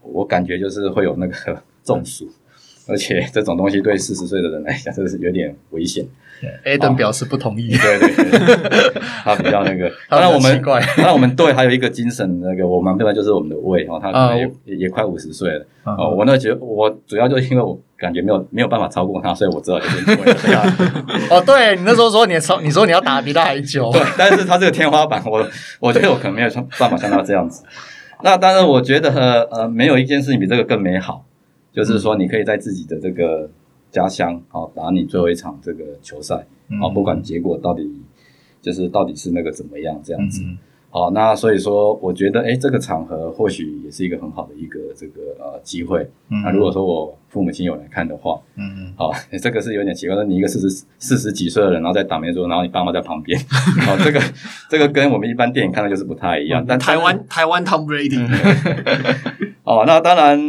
[0.02, 1.34] 我感觉就是会有那个
[1.82, 2.28] 中暑，
[2.86, 6.06] 而且这种东西对四十岁的人来讲，真的是有点危险。
[6.66, 7.68] Adam 表示不同意。
[7.70, 9.90] 对对对， 他比较那个。
[10.10, 13.14] 当然我们，当然我们队还有一个精神那个，我们对外？
[13.14, 16.14] 就是我们的魏哦，他可能也也快五十岁了哦。
[16.14, 20.62] 我那觉得我主要就是因为我感觉没有没有办法超过他，所以我知道有点退了。
[21.30, 23.90] 哦，对你那时候说你超，你说你要打比他还久。
[23.92, 25.46] 对，但是他这个天花板，我
[25.80, 27.64] 我觉得我可能没有办法像他这样子。
[28.22, 31.24] 那当然，我觉得呃，没有一件事情比这个更美好，
[31.72, 33.50] 就是说你可以在自己的这个。
[33.88, 36.44] 家乡好，打你最后一场这个球赛，
[36.78, 38.02] 好，不管结果到底
[38.60, 40.42] 就是到底是那个怎么样这样子，
[40.90, 46.08] 好，那所以说我觉得，诶，这个场合或许也是一个很好的一个这个呃机会。
[46.28, 53.38] 那如果说我父母亲有来看的话，嗯嗯，好，这个是有点奇怪，说你一个四十四十几岁的人，然后在打面桌，然后你爸妈在旁边，
[53.84, 54.20] 好，这个
[54.70, 56.64] 这个跟我们一般电影看的就是不太一样。
[56.66, 58.18] 但台湾台湾 Tom Brady，
[59.64, 60.40] 哦，那当然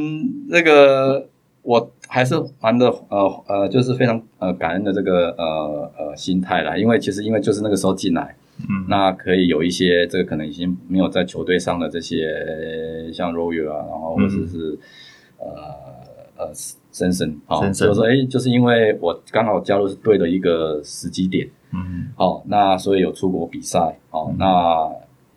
[0.49, 1.27] 那个
[1.63, 1.91] 我。
[2.09, 14.77] 还是玩的，呃呃，就是非常呃感恩的这个呃呃心态啦，因为其实因为就是那个时候进来，嗯，那可以有一些这个可能已经没有在球队上的这些像 Royer 啊，然后或者是，
[15.37, 15.47] 呃
[16.37, 16.51] 呃
[16.91, 24.89] 森森，好，就是说哎，就是因为我刚好加入队的一个时机点，嗯，好，那所以有出国比赛，好，嗯、那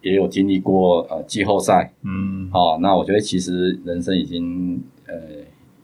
[0.03, 5.15] 也有经历过呃季后赛，嗯，好，那我觉得其实人生已经呃。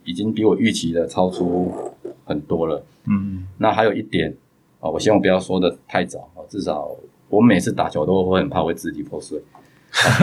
[0.09, 1.73] 已经比我预期的超出
[2.25, 2.81] 很多了。
[3.09, 4.33] 嗯，那还有一点
[4.79, 6.97] 啊，我希望不要说的太早啊，至少
[7.29, 9.41] 我每次打球都会很怕会支离破碎，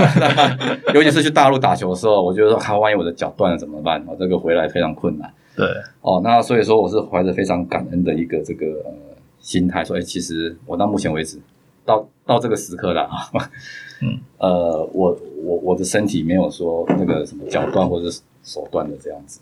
[0.94, 4.02] 尤其是去大陆打球的时候，我觉得说，他万一我的脚断了怎么办？
[4.02, 5.32] 啊，这个回来非常困难。
[5.56, 5.66] 对，
[6.02, 8.92] 哦，那所以说我是怀着非常感恩的一个这个呃
[9.39, 11.38] 心态，所以其实我到目前为止，
[11.86, 13.30] 到到这个时刻了啊，
[14.02, 19.39] 嗯，呃，我我我的身体没有说那个什么脚断或者是手断的这样子。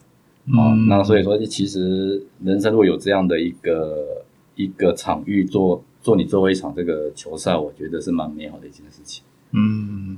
[0.48, 4.24] 啊、嗯，那所以说，其实人生如果有这样的一个
[4.56, 9.24] 一个场域做做你最后一场这个球赛，我觉得是蛮美好的一件事情。
[9.52, 10.18] 嗯，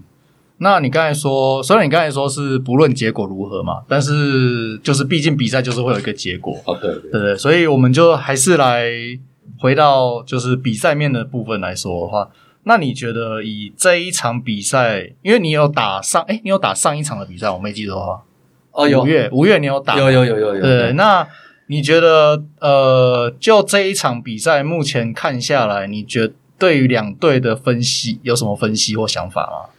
[0.58, 6.58] 那你刚才说，虽然你刚才说是不论结果如何嘛，但是就是毕竟比赛就是会有一个结果。
[6.65, 8.91] 哦，对对对，所以我们就还是来
[9.60, 12.30] 回到就是比赛面的部分来说的话，
[12.63, 18.24] 那你觉得以这一场比赛，因为你有打上，哎，你有打上一场的比赛，我没记错的话。
[18.71, 19.96] 哦，有五月，五月你有打？
[20.00, 20.62] 有有有有有。
[20.62, 21.27] 对，那
[21.67, 29.69] 你觉得，呃，就这一场比赛，目前看下来，你觉得对于两队的分析有什么分析或想法吗？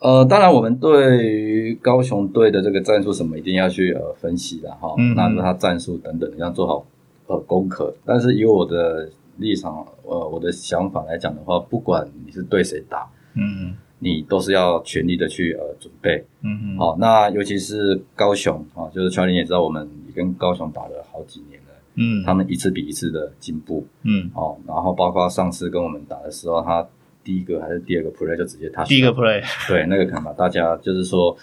[0.00, 4.94] 呃，当然，我们对于高雄队的这个战术什么，一定要去呃分析的哈。
[4.98, 5.14] 嗯。
[5.14, 6.86] 那他战术等等，要做好
[7.26, 7.94] 呃功课。
[8.04, 13.74] 但是以我的立场，呃，我的想法来讲的话，不管你是对谁打，嗯。
[14.00, 26.86] 你都是要全力的去呃准备，嗯嗯，好，那尤其是高雄啊，就是乔林也知道，我们也跟高雄打了好几年了，嗯，他们一次比一次的进步，嗯，哦，然后包括上次跟我们打的时候，他
[27.24, 31.36] 第一个还是第二个 play 就直接他第一个 play，对，那个可能把大家就是说，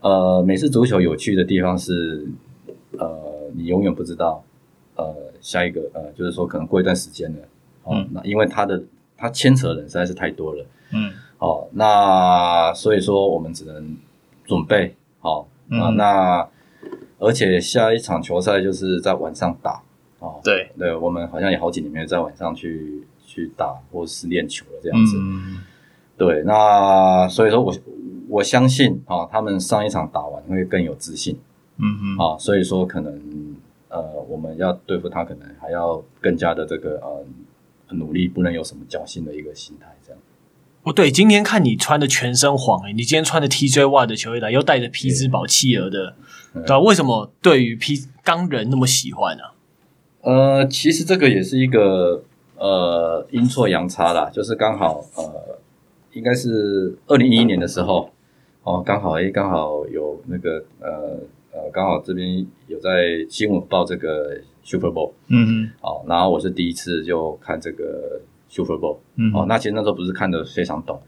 [0.00, 2.26] 呃，美式足球有趣的地方是，
[2.98, 4.44] 呃，你永远不知道，
[4.96, 7.38] 呃，下一个呃，就是说可能过一段时间了，
[7.84, 8.82] 哦，嗯、那因为他的
[9.16, 11.12] 他牵扯的人实在是太多了，嗯，
[11.42, 13.96] 哦，那所以说我们只能
[14.44, 16.48] 准备好、哦、啊，嗯、那
[17.18, 19.82] 而且下一场球赛就是在晚上打，
[20.20, 25.58] 哦，对，对，我们好像也好几年没有在晚上去去打或是练球了这样子，嗯、
[26.16, 27.74] 对，那所以说我
[28.28, 31.36] 我相信啊、哦，他们上一场打完会更有自信。
[31.78, 33.12] 嗯嗯，啊，所以说可能
[33.88, 37.24] 呃，我们要对付他，可能还要更加的这个呃
[37.96, 39.91] 努力，不能有什么侥幸的一个心态。
[40.84, 46.14] 哦，对，今天看你穿的全身黄诶，你今天穿的 TJY 的球衣来，又带着皮兹堡企鹅的，
[46.52, 46.80] 对吧？
[46.80, 49.42] 为什么对于皮钢人那么喜欢呢？
[50.22, 52.24] 呃，其实这个也是一个
[52.56, 55.58] 呃阴错阳差啦，就是刚好呃，
[56.12, 58.10] 应该是二零一一年的时候
[58.64, 61.20] 哦，刚好诶，刚好有那个呃。
[61.54, 68.18] 呃，刚好这边有在新闻报这个 Super Bowl，嗯嗯，哦，然后我是第一次就看这个
[68.52, 71.00] Super Bowl，嗯，哦，那其实那时候不是看得非常懂，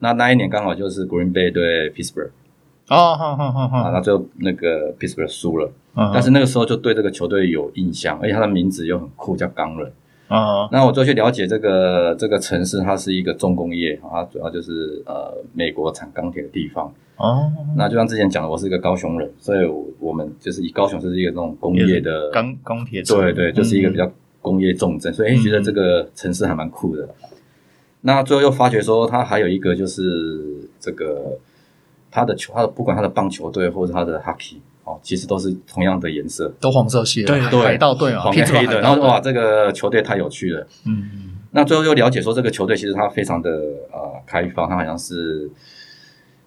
[0.00, 2.30] 那那一年刚好就是 Green Bay 对 Pittsburgh，
[2.88, 9.92] 哦，好好好好，啊，那就那个 Pittsburgh 输了，嗯、但是那个时候就对这个球队有印象，而且他的名字又很酷，叫钢人。
[10.28, 16.92] 啊，那我就去了解这个这个城市，它是一个重工业，它主要就是呃美国产钢铁的地方。
[17.16, 19.66] 哦，那就像之前讲的，我是一个高雄人，所以
[19.98, 24.04] 我们就是以高雄是一个那种工业的钢钢铁，对对，就是一个比较
[24.48, 27.04] 工业重镇，嗯、所以觉得这个城市还蛮酷的。
[27.04, 27.12] 嗯、
[28.00, 30.00] 那最后又发觉说，它还有一个就是
[30.80, 31.38] 这个
[32.10, 34.56] 它的球，它的不管它的棒球队或者它的 hockey。
[34.88, 38.80] 哦，其实都是同样的颜色，都黄色系的，对对，海盗队啊，黄黑的。
[38.80, 40.66] 然后哇，这个球队太有趣了。
[40.86, 43.50] 嗯，那最后又了解说，这个球队其实它非常的
[43.92, 45.50] 呃开放，它好像是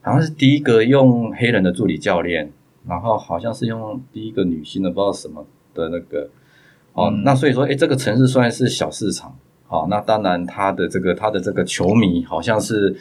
[0.02, 2.52] 好像是第一个用黑人的助理教练，
[2.88, 5.46] 然后好像是用第一个女性的不知道什么
[5.76, 6.28] 的那个。
[6.94, 9.36] 哦，嗯、那所以说，哎，这个城市虽然是小市场。
[9.68, 12.96] 好、哦，那当然，他的这个他的这个球迷好像是。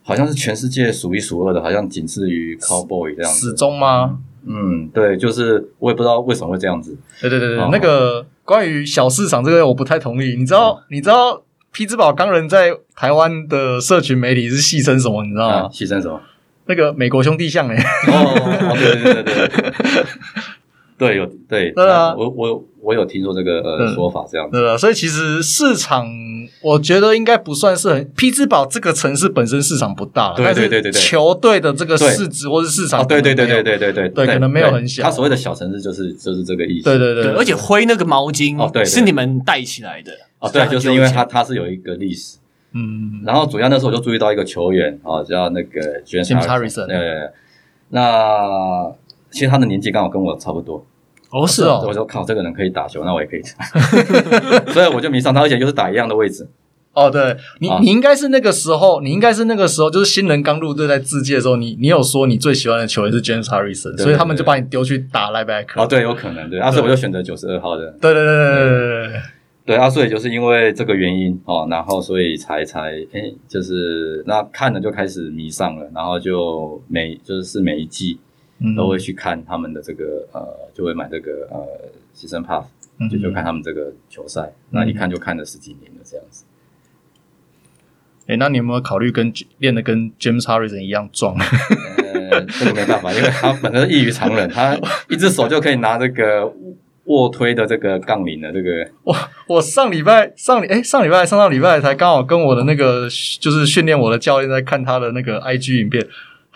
[0.00, 3.50] 好像是全世界数一数二的，好像仅次于 Cowboy 这样子。
[3.50, 4.18] 始终吗？
[4.46, 6.96] 嗯，对，就是我也不知道为什么会这样子。
[7.20, 10.34] 对对对对，哦、那个关于小市场这个我不太同意。
[10.34, 15.22] 你知道、嗯、你知道匹兹堡钢人在台湾的社群媒体是戏称什么？
[15.26, 15.68] 你知道吗？
[15.70, 16.18] 戏称、啊、什么？
[16.64, 17.82] 那个美国兄弟像哎、欸。
[18.10, 20.06] 哦，对对对对
[20.98, 22.14] 对有对对啊。
[22.14, 24.58] 我我我有听说这个说法这样子。
[24.58, 26.06] 对啊所以其实市场
[26.60, 35.02] 我觉得应该不算是很匹兹堡这个城市本身市场不大对对对对球队的这个市值或者市场对对对对对对对，对可能没有很小。
[35.02, 36.84] 他所谓的小城市就是就是这个意思。
[36.84, 42.38] 对对对而且灰那个毛巾哦对是你们带起来的哦对就是因为它它是有一个历史。
[42.72, 43.22] 嗯。
[43.24, 47.30] 然后主要那时候我就注意到一个球员哦叫那个 james harrison 对。
[47.90, 48.92] 那
[49.30, 50.84] 其实他的年纪刚好跟我差不多。
[51.30, 53.42] 哦，是哦，我说靠，这个人可以打球，那我也可以，
[54.72, 56.48] 所以我就迷上他，而且就是打一样的位置。
[56.94, 65.82] 哦，对你，你应该是那个时候，你应该是那个时候，就是新人刚入队在自介的时候，你你有说你最喜欢的球员是 James Harrison，所以他们就把你丢去打 linebacker。
[65.82, 67.90] 哦，对，有可能，对，阿，所以我就选择九十二号的。
[68.00, 69.20] 对对对对对对对，
[69.66, 78.18] 对啊，所以就是因为这个原因哦，然后所以才才诶，就是那看了就开始迷上了，然后就每就是是每一季。
[78.76, 81.66] 都会去看他们的这个呃，就会买这个呃
[82.14, 82.66] ，season pass，
[83.10, 86.44] 就就看他们这个球赛，那一看就看了十几年了这样子。
[88.26, 91.36] 哎，那你有没有考虑跟练的跟 James Harrison 一样壮？
[92.30, 94.76] 呃，这个没办法，因为他本身异于常人， 他
[95.08, 96.52] 一只手就可以拿这个
[97.04, 98.86] 卧推的这个杠铃的这个。
[99.04, 103.08] 我我上礼拜上礼哎上礼拜上上礼拜才刚好跟我的那个
[103.40, 106.04] 就是训练我的教练在看他的那个 IG 影片。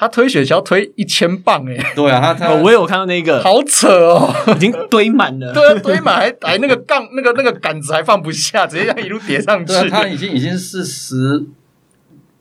[0.02, 9.72] 他推雪橇推一千磅诶、欸、对啊，他他、哦、我有看到那个，好扯哦，已经堆满了， 对啊，堆满还还那个杠那个那个杆子还放不下，直接这样一路叠上去。
[9.72, 11.44] 对，他已经已经四十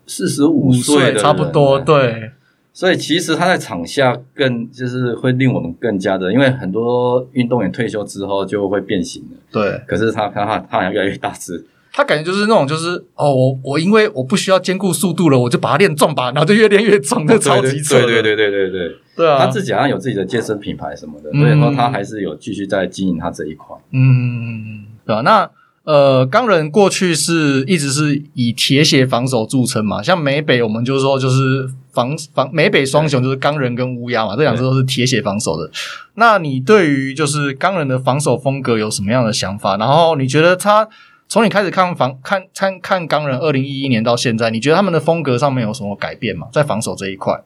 [0.08, 2.32] 四十五岁了，差不多对。
[2.74, 9.80] 所以其实他在场下更就是会令我们更加的，因为很多运动员退休之后就会变形了，对。
[9.86, 11.64] 可是他他他他好像越来越大只。
[11.94, 18.00] 他感觉就是那种，就是哦，我我因为我不需要兼顾速度了，我就把它练重吧，然后就越练越壮，这超级扯。
[18.00, 19.40] 对对对对对对对啊！
[19.40, 23.76] 他自己好像有自己的健身品牌什么的，所以说他还是有继续在经营他这一块。
[23.92, 25.20] 嗯，对啊？
[25.22, 25.50] 那
[25.84, 35.70] 呃，钢人过去是一直是以铁血防守著称嘛，像美北我们就是说就是防防美北双雄就是钢人跟乌鸦嘛，这两支都是铁血防守的。
[36.14, 39.76] 那你对于就是钢人的防守风格有什么样的想法？
[39.76, 40.88] 然后你觉得他？
[41.32, 46.50] 从你开始看防看看看钢人，二零一一年到现在，你觉得他们的风格上面有什么改变吗？
[46.52, 47.42] 在防守这一块，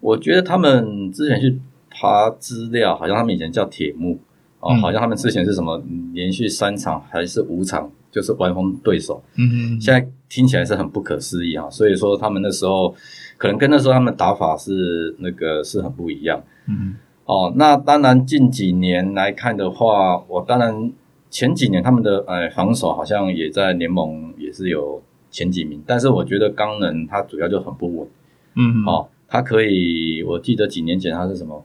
[0.00, 1.58] 我觉得他们之前去
[1.90, 4.18] 爬资料，好像他们以前叫铁木，
[4.60, 5.82] 哦，好像他们之前是什么
[6.12, 11.70] 连续三场还是五场就是完封对手，嗯哼，现在听起来是很不可思议啊。
[11.70, 12.94] 所以说他们那时候
[13.38, 16.94] 可能跟那时候他们打法是那个是很不一样，嗯，
[17.24, 20.92] 哦，那当然近几年来看的话，我当然
[21.30, 28.08] 前几年他们的呃防守好像也在联盟也是有前几名，但是我觉得钢人他主要就很不稳，
[28.56, 31.64] 嗯，哦，他可以我记得几年前他是什么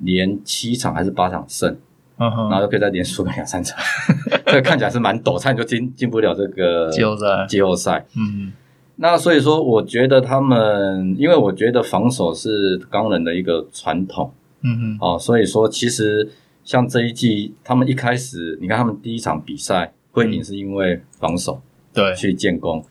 [0.00, 1.76] 连七场还是八场胜。
[2.18, 3.76] 嗯哼，然后就可以再连输个两三场，
[4.46, 7.46] 这看起来是蛮陡，差点就进进不了这个季后赛。
[7.48, 8.52] 季后赛，嗯，
[8.96, 16.30] 那所以说，我觉得他们，因为我觉得防守是钢人的一个传统，嗯哼，哦，所以说其实
[16.64, 21.60] 像这一季，他们一开始，你看他们第一场比赛会赢，是因为防守，
[21.92, 22.84] 对，去建功，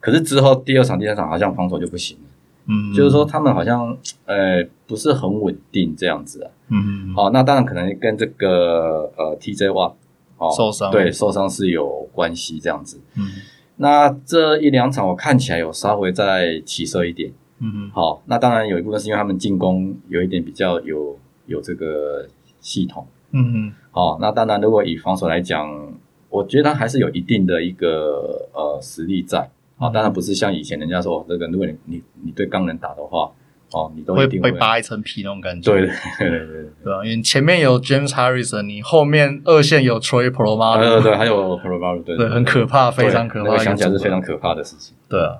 [0.00, 2.24] 可是之后第二场、第三场好像防守就不行了。
[2.66, 6.50] 嗯，就是说他们好像呃不是很稳定这样子啊。
[6.68, 9.94] 嗯，好、哦，那当然可能跟这个呃 TJ Watt
[10.38, 13.00] 哦受伤，对受伤是有关系这样子。
[13.16, 13.28] 嗯，
[13.76, 17.32] 那这一两场我看起来有稍微再起色一点。
[17.58, 22.26] 嗯，好、哦，那当然有一部分是因为他们进攻有一点比较有有这个
[22.60, 23.06] 系统。
[23.32, 25.92] 嗯，好、哦，那当然如果以防守来讲，
[26.28, 29.50] 我觉得他还是有一定的一个呃实力在。
[29.78, 33.30] 啊、哦，当然不是像以前人家说这个，如果你你你对钢人打的话，
[33.72, 35.72] 哦，你都会会扒一层皮那种感觉。
[35.72, 35.88] 对对
[36.18, 44.94] 对 对对，对啊，因为前面有 James Harrison，你后面二线有 Troy Polamalu，对对对，还有 Polamalu，对对，很可怕，非常可怕，想起来是非常可怕的事情。
[45.08, 45.38] 对啊，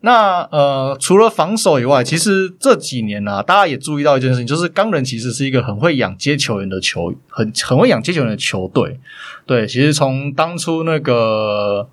[0.00, 8.98] 那呃，除了防守以外，其实这几年呢、啊，大家也注意到一件事情，就是钢人其实是一个很会养接球员的球，很很会养接球员的球队。
[9.46, 11.88] 对，其实从当初那个。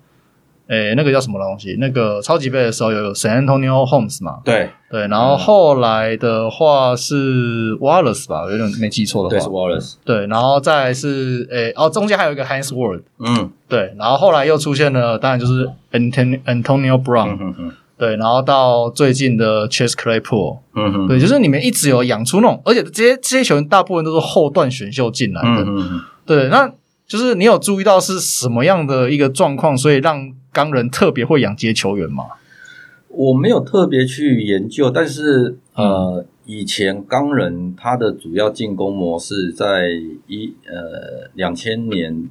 [0.68, 1.76] 诶，那个叫什么东西？
[1.78, 4.40] 那个超级杯的时候有 San Antonio Holmes 嘛？
[4.44, 9.94] 对对，然后后来的话是 Wallace 吧，有点没记错的话，对是 Wallace。
[10.04, 13.02] 对，然后再来是诶，哦，中间还有一个 Hines Ward。
[13.20, 17.36] 嗯，对，然后后来又出现了，当然就是 Antonio Antonio Brown。
[17.40, 17.72] 嗯嗯。
[17.98, 20.58] 对，然后到最近的 Chess Claypool。
[20.74, 21.08] 嗯哼。
[21.08, 25.62] 对，就是你们一直有养出那种，而且这些这些球员大部分都是后段选秀进来的。
[25.62, 26.00] 嗯嗯。
[26.26, 26.70] 对，那
[27.06, 32.24] 就是你有注意到是什么样的一个状况，所以让钢人特别会养这些球员吗？
[33.08, 39.88] 我没有特别去研究，但是呃，以前钢人他的主要进攻模式在
[40.26, 42.28] 一呃两千年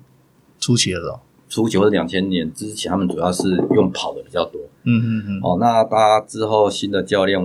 [0.59, 4.61] 初期的时候，初期或者两千年之前，他们主要是用跑的比较多。
[4.85, 5.39] 嗯嗯嗯。
[5.43, 7.39] 哦，那大家之后新的教练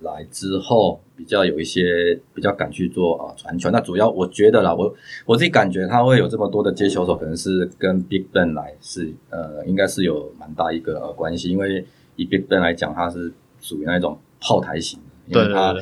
[0.00, 3.70] 来之后，比较有一些比较敢去做啊传球。
[3.70, 4.94] 那主要我觉得啦，我
[5.26, 11.50] 我自己感觉他会有这么多的接球手，可能是跟 Big Ben 来是呃，应该是有蛮大一个呃关系。
[11.50, 11.86] 因为
[12.16, 15.74] 以 Big Ben 来讲，他是属于那种炮台型的，因为他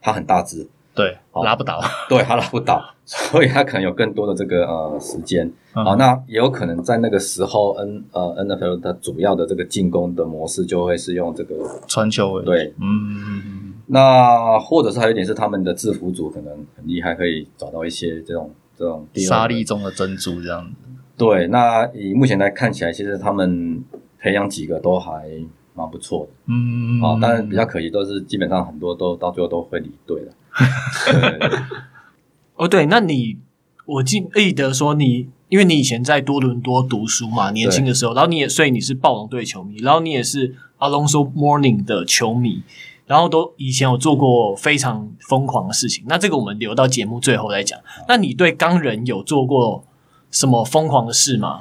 [0.00, 5.50] 他很大只，对，哦、拉不倒， 对他拉不倒，所以他可能有更多的这个呃时间。
[5.72, 11.54] 好、嗯哦，那也有可能在那个时候，N 呃 NFL 的主要的这个进攻的模式就会是用这个
[11.86, 13.72] 传球为对，嗯。
[13.86, 20.88] 那或者是还有一点是他们的制服组可能很厉害，可以找到一些这种这种沙粒中的珍珠这样子。
[21.16, 23.82] 对，那以目前来看起来，其实他们
[24.18, 25.28] 培养几个都还
[25.74, 26.32] 蛮不错的。
[26.46, 30.32] 嗯，好、哦，当然比较可惜都是基本上很多都到最后都会离队了。
[32.56, 33.38] 哦，对，那你
[33.86, 42.62] 我记记得说你，因为你以前在多伦多读书嘛，年轻的时候，然后你也所以你是暴龙队球迷，然后你也是 Alonso Mourning 的球迷。
[43.04, 47.78] 然后都以前有做过非常疯狂的事情，那这个我们留到节目最后再讲。
[48.08, 49.84] 那你对钢人有做过
[50.30, 51.60] 什么疯狂的事吗？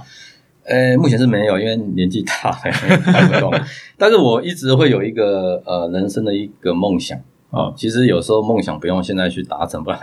[0.64, 3.52] 呃，目前是没有，因为年纪大了 还不动。
[3.98, 7.74] 但是我一直会有一个呃人生的一个梦想啊、哦。
[7.78, 10.00] 其实有时候梦想不用现在去达成，不然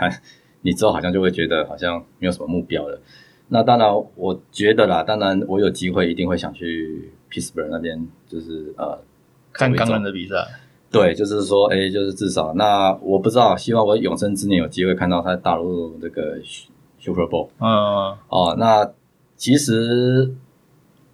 [0.61, 2.99] 你之后好像就会觉得好像没有什么目标了。
[3.49, 8.99] 那当然，我觉得啦，当然我有机会一定会想去 Pittsburgh 那边，就是呃
[9.51, 10.35] 看钢人的比赛。
[10.91, 16.37] 对，就是说，哎，就是至少，那我不知道，希望我永生之年有机会看到他打入这个
[16.99, 17.49] Super Bowl。
[17.59, 18.91] 嗯，哦，那
[19.35, 20.33] 其实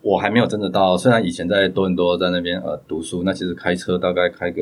[0.06, 4.62] 我还没有真的到，虽然以前在多伦多在那边呃读书，那其实开车大概开个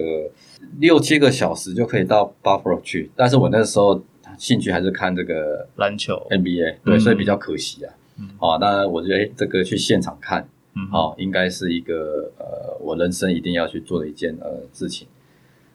[0.79, 4.01] 六七个小时就可以到 Buffalo 去，但是我那时候
[4.37, 7.93] 兴趣还是看这个篮球 NBA，对，所以比较可惜啊。
[8.17, 10.47] 嗯，哦，当然我觉得，哎，这个去现场看。
[10.75, 15.05] 嗯，好，应该是一个呃，我人生一定要去做的一件呃事情。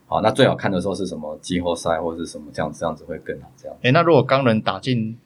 [0.07, 3.53] 好，那最好看的时候是什么季后赛或者是什么这样子，这样子会更好。
[3.55, 3.77] 这样。
[3.83, 5.19] 哎，那如果钢人打进，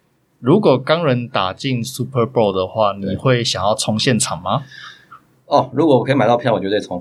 [0.42, 4.64] 如果钢人打进 Super Bowl 的话，你会想要冲现场吗？
[5.46, 7.00] 哦，如果我可以买到票，我绝对冲。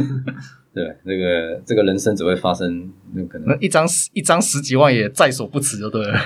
[0.72, 6.18] 对，这个这个人生只会发生，那可能那一张一张十几万也在所不辞，就对了。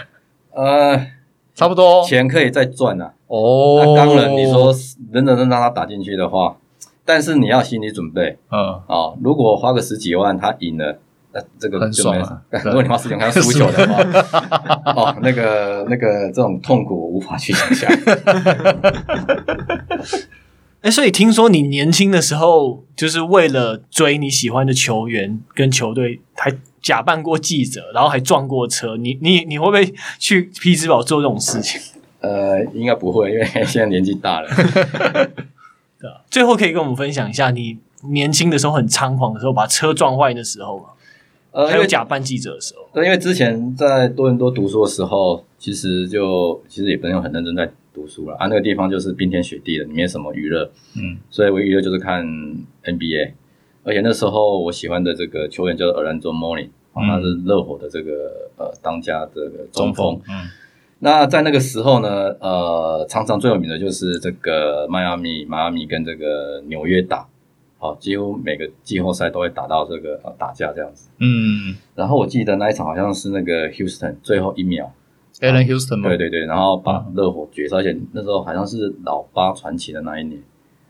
[0.53, 1.07] 呃。
[1.53, 3.13] 差不多钱可以再赚啊。
[3.27, 4.73] 哦，那当然，你说
[5.13, 6.57] 认真让他打进去的话，
[7.05, 11.01] 但是你要心理准备，嗯，哦，如果花个十几万他赢了，
[11.33, 12.43] 那这个很爽啊。
[12.65, 14.03] 如果你花十几万他输球的话，
[14.93, 17.91] 哦，那个那个这种痛苦我无法去想象。
[20.83, 26.51] 哎，所以听说你年轻的时候，就是为了追你喜欢的球员跟球队，还
[26.81, 28.97] 假扮过记者，然后还撞过车。
[28.97, 31.79] 你你你会不会去匹兹堡做这种事情？
[32.21, 34.49] 呃，应该不会，因为现在年纪大了。
[36.01, 37.77] 对啊，最后可以跟我们分享一下你
[38.11, 40.85] 年轻的时候很猖狂的时候，把车撞坏的时候吗？
[41.53, 42.89] 呃，还有假扮记者的时候。
[42.95, 48.47] 对，因为之前在多伦多读书的时候，其实就其实也不用很认真在读书了啊。
[48.47, 52.25] 那个地方就是冰天雪地的，里面什么娱乐，嗯，所以我娱乐就是看
[52.85, 53.33] NBA。
[53.83, 60.49] 而且那时候我喜欢的这个球员叫做 Orlando Mourning，他是热火的这个呃当家这个中锋，中锋，嗯。
[61.03, 67.27] 那在那个时候呢，呃，常常最有名的就是这个迈阿密、迈阿密跟这个纽约打，
[67.81, 71.09] 好，几乎每个季后赛都会打到这个呃打架这样子。
[71.19, 74.93] 嗯，然后我记得那一场好像是那个 Houston 最后一秒
[75.41, 76.09] ，Allen Houston 吗？
[76.09, 80.41] 对对对，然后把热火绝杀，而且那时候好像是老八传奇的那一年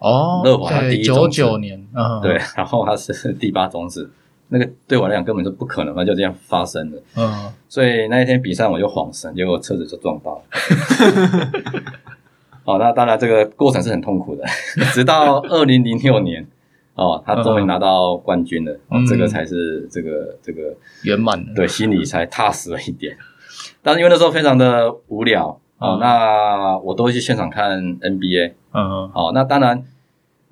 [0.01, 4.11] 哦，热火他第一九九年，嗯，对，然后他是第八种子。
[4.53, 7.01] 那个对我来讲根本就不可能，那就这样发生了。
[7.16, 10.43] 嗯，所以那一天比赛我就晃神，结果车子就撞到了。
[12.66, 14.45] 好、哦，那当然这个过程是很痛苦的，
[14.93, 16.45] 直到二零零六年，
[17.01, 20.75] 哦，他终于拿到冠军了，嗯哦、这个才是这个这个
[21.05, 23.17] 圆满的，对，心里才踏实了一点。
[23.83, 28.53] 但是因为那时候非常的无聊，哦，嗯、那我都会去现场看 NBA。
[28.73, 29.83] 嗯，好、哦，那当然。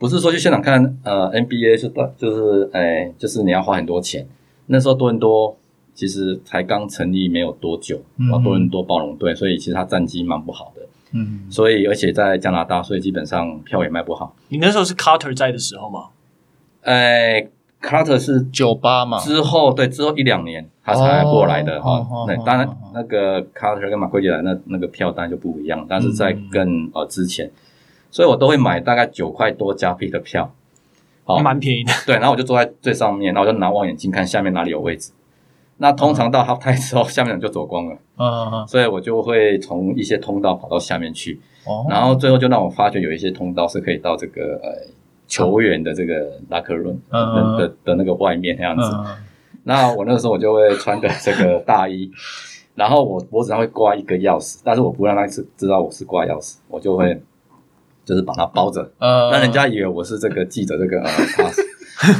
[0.01, 4.25] 不是说去现场看呃 NBA 是到就是哎就是你要花很多钱。
[4.67, 5.59] 那时候多伦多
[5.93, 10.83] 其实才刚成立没有多久，然后多伦多暴龙队，所以其实他战绩蛮不好的。
[11.15, 14.37] 嗯，所以而且在加拿大，所以基本上票也卖不好。
[14.51, 16.11] 你那时候是 Carter 在的时候吗？
[16.89, 17.47] 哎
[17.83, 19.19] ，Carter 是九八嘛？
[19.19, 22.07] 之后对之后一两年他才过来的哈。
[22.27, 27.51] 对，当然那个 Carter 跟马奎迪来那那个票单就不一样，但是在更呃之前。
[28.11, 30.51] 所以我都会买大概九块多加币的票，
[31.27, 31.93] 哦，蛮便宜的。
[32.07, 35.13] 对，然后我就坐在最上面，然后我就拿望远镜看下面哪里有位置。
[35.77, 37.99] 那通常到 half time 之后，下面人就走光了。
[38.17, 38.67] 嗯嗯。
[38.67, 41.39] 所以我就会从一些通道跑到下面去。
[41.67, 41.87] 哦。
[41.91, 44.71] 然后最后就让我发觉有一些通道是可以到这个呃
[45.29, 48.91] 球员的这个 locker room 的的的那个外面那样子。
[49.63, 52.11] 那我那个时候我就会穿着这个大衣，
[52.75, 57.23] 然后我脖子上会挂一个钥匙，但是我不让他知知道我是挂钥匙，我就会。
[58.05, 61.61] 就是把它包着，呃，让人家以为我是这个记者，这个呃 pass，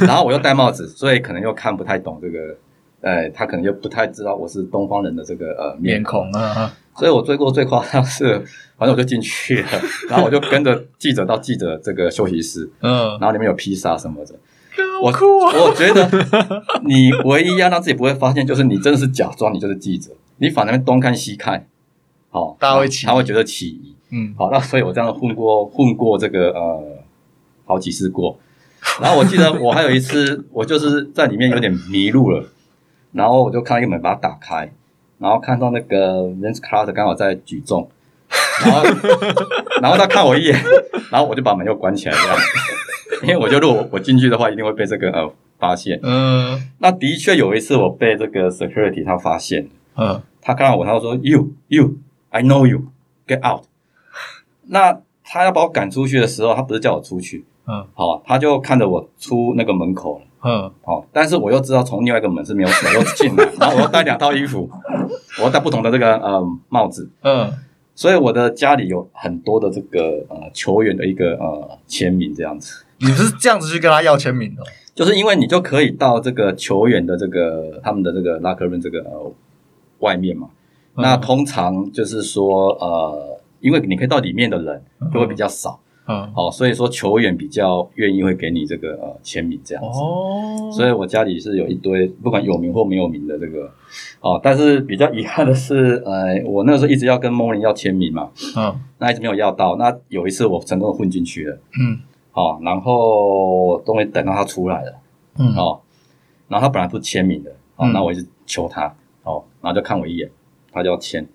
[0.05, 2.55] 然后我又戴帽子，所以可能又看不太懂这个，
[3.01, 8.37] 呃，他可能就不太知道我是东方人的这个呃面孔啊，所以我追过最夸张是，
[8.77, 9.67] 反正我就进去了，
[10.09, 14.35] 然后我就跟着记者到记者这个休息室，嗯，然后里面有披萨什么的，
[15.01, 16.09] 我我觉得
[16.83, 21.67] 你唯一要让自己不会发现，就是你真的是假装你就是记者，你反而东看西看，
[22.29, 23.95] 好，大家会他会觉得起疑。
[24.11, 26.83] 嗯，好，那所以我这样混过混过这个呃
[27.65, 28.39] 好几次过，
[28.99, 32.43] 然后我记得我还有一次，我就是在里面有点迷路了，
[33.11, 34.71] 然后我就看到一个门，把它打开，
[35.17, 37.89] 然后看到那个 Vince Carter 刚好在举重，
[38.63, 38.83] 然后
[39.81, 40.55] 然后他看我一眼，
[41.11, 42.37] 然后我就把门又关起来这样，
[43.23, 45.99] 因为我就如果我进去的话，一定会被这个呃发现。
[46.03, 51.95] 嗯，那的确有一次我被这个 security 他发现，嗯，他看到我，他就说 You you
[52.29, 52.83] I know you.
[53.27, 53.65] Get out。
[54.67, 64.69] 那他要把我赶出去的时候，他不是叫我出去，嗯，好，他就看着我出那个门口了，嗯，好，但是我又知道从另外一个门是没有锁， 又进来，然后我又带两套衣服，
[65.39, 67.51] 我又戴不同的这个呃帽子，嗯，
[67.95, 72.83] 所以我的家里有很多的这个呃球员的一个呃签名这样子。
[72.99, 74.63] 你不是这样子去跟他要签名的？
[74.95, 79.31] 就是因为你就可以到这个球员的这个他们的这个 locker room 这个呃
[79.99, 80.49] 外面嘛，
[80.95, 83.35] 嗯，那通常就是说呃。
[83.61, 84.81] 因为你可以到里面的人
[85.13, 85.88] 就会比较少，嗯，
[86.33, 93.71] 好，所以说球员比较愿意会给你这个呃签名这样子，哦，所以我家里是有一堆不管有名或没有名的这个，
[94.19, 101.99] 哦，但是比较遗憾的是，呃，我那个时候一直要跟 Mourning 要签名嘛，嗯，那一直没有要到，那有一次我成功的混进去了，嗯，
[102.31, 104.95] 好，然后终于等到他出来了，
[105.37, 105.79] 嗯，哦，
[106.47, 110.29] 然后他本来不签名的，哦，那我一直求他，哦，然后就看我一眼，
[110.71, 111.27] 他就要签。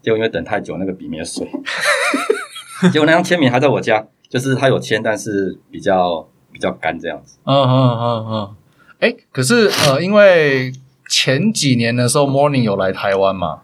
[0.00, 1.48] 结果因为等太久，那个笔没有水。
[2.92, 7.38] 结果那张签名还在我家，就是他有签，但是比较比较干这样子。
[7.44, 8.56] 嗯嗯嗯嗯。
[8.98, 10.72] 哎，可是呃，因为
[11.08, 13.60] 前几年的时候，Mourning 有来台湾嘛？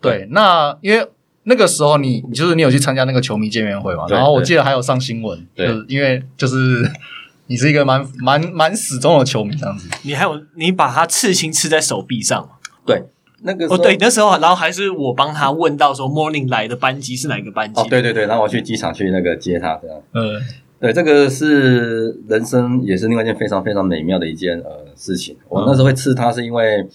[0.00, 0.28] 对。
[0.30, 1.08] 那因为
[1.42, 4.06] 那个时候你你就是你有去参加那个球迷见面会嘛？
[4.08, 6.88] 然后我记得还有上新闻，就是因为就是
[7.48, 9.88] 你是一个蛮蛮蛮死忠的球迷这样子。
[10.02, 12.48] 你还有你把他刺青刺在手臂上，
[12.86, 13.02] 对，
[13.42, 17.80] 那个哦对，那时候然后还是我帮他问到说 Morning 来的班机是哪个班机？
[17.80, 20.00] 哦对对对，然后我去机场去那个接他这样。
[20.14, 20.40] 嗯，
[20.80, 25.36] 对，这个是人生也是另外一件非常非常美妙的一件呃事情。
[25.48, 26.88] 我那时候会刺他是因为。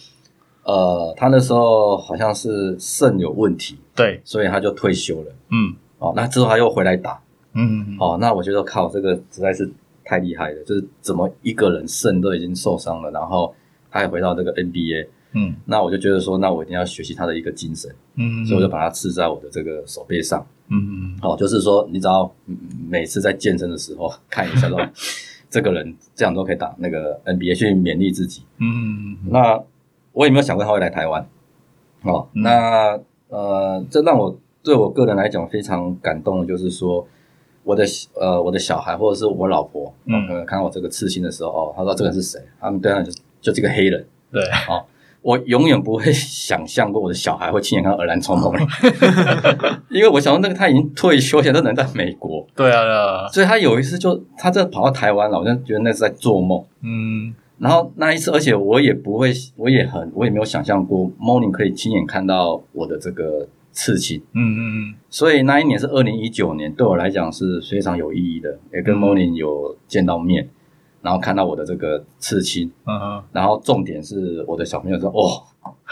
[0.70, 5.32] 呃，他那时候好像是肾有问题，对，所以他就退休了。
[5.50, 7.18] 嗯，哦，那之后他又回来打，
[7.54, 9.72] 嗯，哦，那我觉得靠，这个实在是
[10.04, 13.56] 太厉害了，就是怎么一个人肾都已经受伤了，然后
[13.90, 15.08] 他还回到这个 NBA，
[15.38, 22.30] 嗯，那我就觉得说，那我一定要学习他的一个精神，嗯，所以我就把它刺在我的这个手背上，嗯，哦，就是说，你只要
[22.90, 24.80] 每次在健身的时候看一下，说
[25.50, 29.64] 这个人这样都可以打那个 NBA，去勉励自己，嗯，那。
[30.14, 31.24] 我也没有想过他会来台湾，
[32.02, 37.08] 哦，嗯、那呃，这让我对我个人来讲非常感动的，就是说
[37.64, 37.86] 我的
[38.16, 42.42] 呃我的小孩或者是我老婆，嗯，看到我这个刺青的时候，哦，他说这个人是谁？
[42.60, 44.84] 他们对他就就这个黑人，对，哦，
[45.22, 48.54] 我永远不会想象过我的小孩会亲眼看到尔兰冲锋，
[49.90, 57.34] 因为我想说那个他已经退休，现在都能在美国，对啊，对啊，所以他有一次就他这跑到台湾了，我就觉得那是在做梦，嗯。
[57.60, 64.22] 然后那一次，而且我也不会，我也很，我也没有想象过 Morning 可以亲眼看到我的这个刺青。
[64.34, 64.96] 嗯嗯嗯。
[65.10, 70.50] 所以那一年是二零一九年，对我来讲是非常有意义的，也跟 Morning 有见到面，嗯、
[71.02, 72.72] 然后看到我的这个刺青。
[72.86, 73.24] 嗯哼。
[73.32, 75.44] 然后重点是我的小朋友说：“哦。”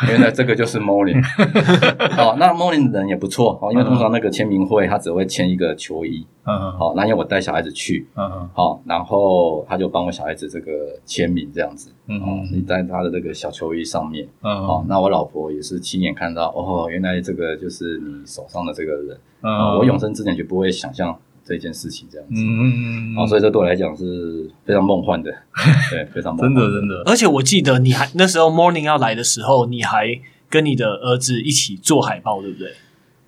[0.08, 1.20] 原来这个就是 Morning
[2.18, 10.72] 哦，那 Morning 人也不错哦，因为通常那个签名会他只会签一个球衣，嗯，好，那因为我带小孩子去，嗯，好，然后他就帮我小孩子这个
[11.06, 21.18] 签名这样子，嗯，你在他的这个小球衣上面，嗯，好，那我老婆也是亲眼看到，哦，原来这个就是你手上的这个人，嗯，我永生之前就不会想象。
[21.46, 25.32] 这件事情这样子，嗯嗯，所以这对我来讲是非常梦幻的，
[25.92, 27.04] 对，非常梦幻的真的真的。
[27.06, 30.20] 而且我记得你还那时候 Morning 要来的时候，你还
[30.50, 32.70] 跟你的儿子一起做海报，对不对？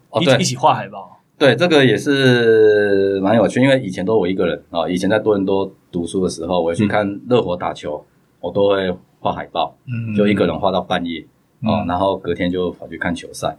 [0.09, 1.21] 哦，对，一起画海报。
[1.37, 4.89] 对，这个也是蛮有趣，因为以前都我一个人啊。
[4.89, 8.03] 以前在多伦多读书的时候，我去看热火打球，
[8.39, 11.23] 我都会画海报，嗯，就一个人画到半夜
[11.61, 13.55] 啊，然后隔天就跑去看球赛。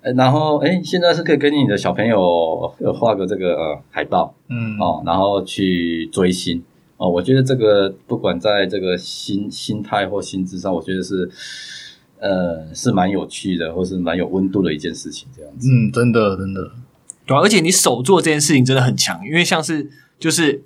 [0.00, 6.62] 然后，哎，现在是可以跟你的小朋友画个这个呃海报，嗯，哦，然后去追星
[6.96, 7.08] 哦。
[7.08, 11.30] 我觉得这个不管在这个心心态或心智上，我觉得是
[12.20, 15.68] 呃是蛮有趣的，或是蛮有温度的一件事情，这样子。
[15.70, 16.70] 嗯，真的真的，
[17.26, 20.62] 对啊，而且你手做这件事情真的很强，因为像是就是。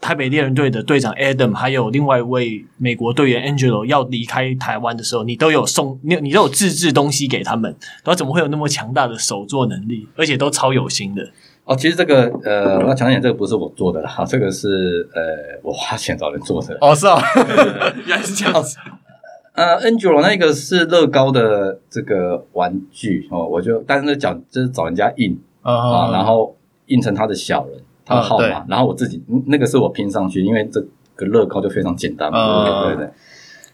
[0.00, 7.74] 台北猎人队的队长 Adam，还有另外一位美国队员 Angelo 要离开台湾的时候，你都有送你，你都有自制东西给他们，
[8.04, 11.26] 然后怎么会有那么强大的手作能力，而且都超有心的？
[11.64, 16.76] 哦，其实这个呃，我要强调，这个不是我做的啦，这个是呃，我花钱找人做的。
[16.82, 17.18] 哦，是哦，
[18.06, 18.76] 原来是这样子。
[19.54, 26.54] 呃，Angelo 那个是乐高的这个玩具哦，我就但是那讲就是找人家印啊，哦、然后
[26.86, 27.80] 印成他的小人。
[28.04, 30.80] 他的号码，然后我自己那个是我拼上去，因为这
[31.16, 33.10] 个乐高就非常简单嘛，对对对。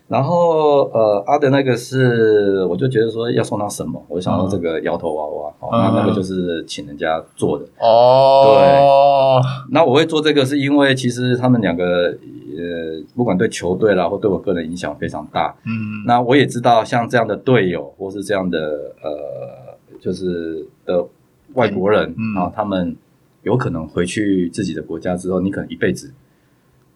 [0.08, 9.40] 然后呃，阿德那个是，我就觉得说要送他什么，我就想到这个摇头娃娃，哦，那那个就是请人家做的哦。
[9.40, 15.54] 对，那我会做这个是因为其实他们两个呃，不管对球队啦或对我个人影响非常大。
[15.64, 18.58] 嗯，那我也知道像这样的队友或是这样的
[19.00, 21.06] 呃，就是的
[21.54, 22.96] 外国人啊，他们。
[23.42, 26.12] 有可能回去自己的国家之后，你可能一辈子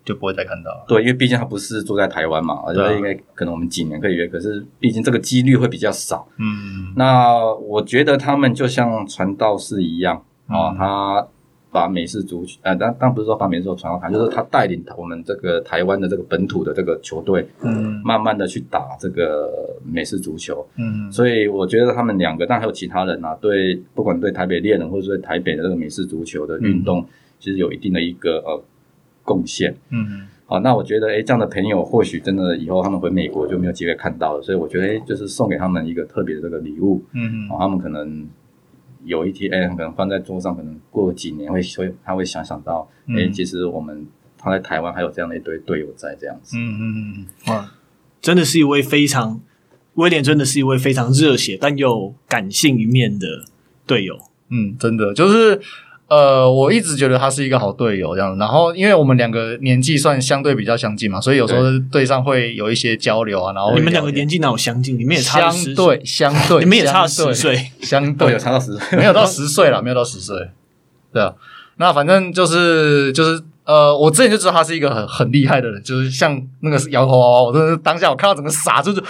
[0.05, 0.85] 就不会再看到了。
[0.89, 6.29] 对，因为毕竟他不是住在台湾嘛，而且应该可能我们几年可以约，可是毕竟这个几率会比较少。
[6.39, 11.29] 嗯，那我觉得他们就像传道士一样啊，嗯、他。
[11.75, 27.07] 把美式足球，呃，当当不是说把美式足球传到台，就是他带领我们这个台湾的这个本土的这个球队，嗯，慢慢的去打这个美式足球，嗯，所以我觉得他们两个，但还有其他人啊，对，不管对台北猎人或者对台北的这个美式足球的运动，嗯、
[27.41, 28.63] 其实有一定的一个呃
[29.25, 38.25] 贡献，嗯，好，那我觉得，诶，这样的朋友或许真的以后他们回美国就没有机会看到了，所以我觉得，诶，就是送给他们一个特别的这个礼物，嗯，好，他们可能。
[39.05, 44.07] 有一天，哎，可能放在桌上，可能过几年会会，他会想想到，哎、嗯，其实我们
[44.39, 46.57] 他在台湾还有这样的一堆队友在这样子。
[46.57, 47.73] 嗯嗯嗯，哇，
[48.21, 49.41] 真的是一位非常
[49.95, 53.45] 威廉，真的是一位非常热血但又感性一面的
[53.87, 54.19] 队友。
[54.49, 55.61] 嗯，真的就是
[56.07, 58.37] 呃，我一直觉得他是一个好队友，这样。
[58.37, 63.55] 然后，因为我们两个年纪算相对比较相近嘛，所以有时候队上会有一些交流啊。
[63.55, 64.99] 然后你们两个年纪哪有相近？
[64.99, 70.51] 你们也差相对相对，你们也差十岁，相对有差到十岁，没有到十岁了，没有到十岁。
[71.11, 71.33] 对啊，
[71.79, 79.03] 那反正就是就是呃，我之前就知道他是一个很很厉害的人，就是像那个摇头娃娃，我真的是当下我看到整个傻，就是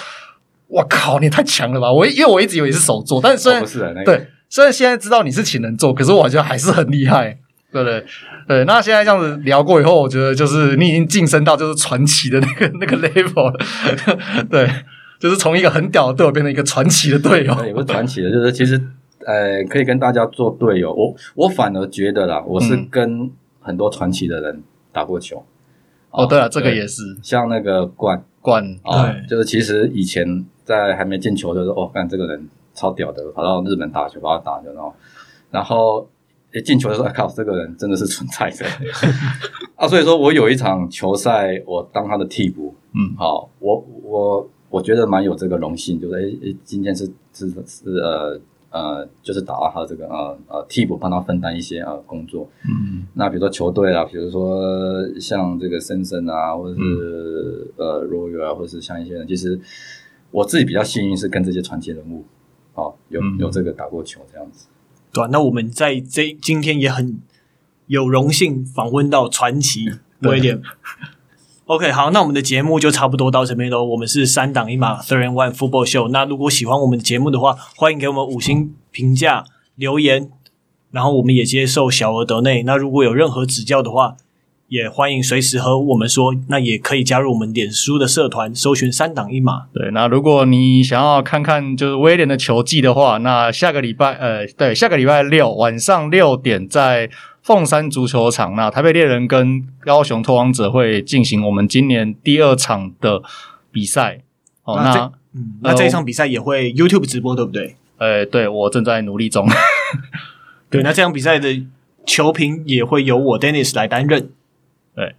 [0.69, 1.93] 我靠，你太强了吧！
[1.93, 4.29] 我因为我一直以为是手作，但是虽然、哦、不是、那个、对。
[4.55, 7.37] 虽然现在知道你是请人做，可是我觉得还是很厉害，
[7.73, 8.05] 对不对？
[8.47, 13.59] 对，那现在这样子聊过以后，我觉得就是你已经晋升到就是传奇的那个 那个 level 了，
[14.49, 14.71] 对，
[15.19, 18.81] 就是从一个很屌的队友变成一个传奇的队友，也不是传奇的，就是其实
[19.27, 20.95] 呃，可以跟大家做队友。
[20.95, 23.29] 我我反而觉得啦，我是跟
[23.61, 25.45] 很多传奇的人打过球。
[26.13, 32.49] 嗯、哦，对了，这个也是像那个冠冠啊，就是其实以前在还没进球的时候，哦，看这个人。
[32.75, 34.95] 超屌的，跑到日本打球，把他打球，然后，
[35.51, 36.09] 然后
[36.53, 38.67] 一进球的时候，靠，这个人真的是存在的
[39.77, 39.89] 啊！
[39.89, 54.61] 所以说我有一场球赛，我当他的替补，嗯，好，我我我觉得蛮有这个荣幸，就是诶今天是是是呃呃，就是打到他这个呃呃替补，帮他分担一些呃工作，嗯，那比如说球队啊，比如说
[55.21, 59.59] 像这个森森啊，或者是、嗯、呃 Royal 啊，或者是像一些人，其实
[60.33, 62.25] 我自己比较幸运，是跟这些传奇人物。
[62.75, 64.75] 哦，有有这个打过球这样子，嗯、
[65.13, 67.21] 对、啊、那我们在这今天也很
[67.87, 70.61] 有荣幸访问到传奇威廉。
[71.67, 73.83] OK，好，那我们的节目就差不多到这边喽。
[73.83, 76.09] 我们是三档一码 Three and One Football Show。
[76.09, 79.45] 那如果喜欢我们的节目的话，欢迎给我们五星评价
[79.75, 80.31] 留言，
[80.91, 82.65] 然后我们也接受小额得内。
[82.65, 84.17] 那如果有任何指教的话，
[84.75, 89.67] 也欢迎随时和我们说，那也可以加入我们脸书的社团，搜寻三档一码。
[89.73, 97.09] 对，那如果你想要看看就是威廉的球技的话，那下个礼拜，呃，对，下个礼拜六晚上六点在
[97.41, 103.23] 凤山足球场，那台北猎人跟高雄拓荒者会进行我们今年第二场的
[103.71, 104.23] 比赛。
[104.65, 107.77] 哦，那，那嗯，那这一场比赛也会 YouTube 直播，对不对？
[107.99, 109.47] 呃，对，我正在努力中。
[110.69, 111.63] 对，那这场比赛的
[112.05, 114.31] 球评也会由我 Dennis 来担任。
[114.95, 115.15] 对，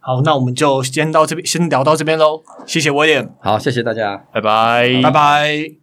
[0.00, 2.42] 好，那我们就先到这边，先聊到这边喽。
[2.66, 5.79] 谢谢威廉，好，谢谢大家，拜拜，拜拜。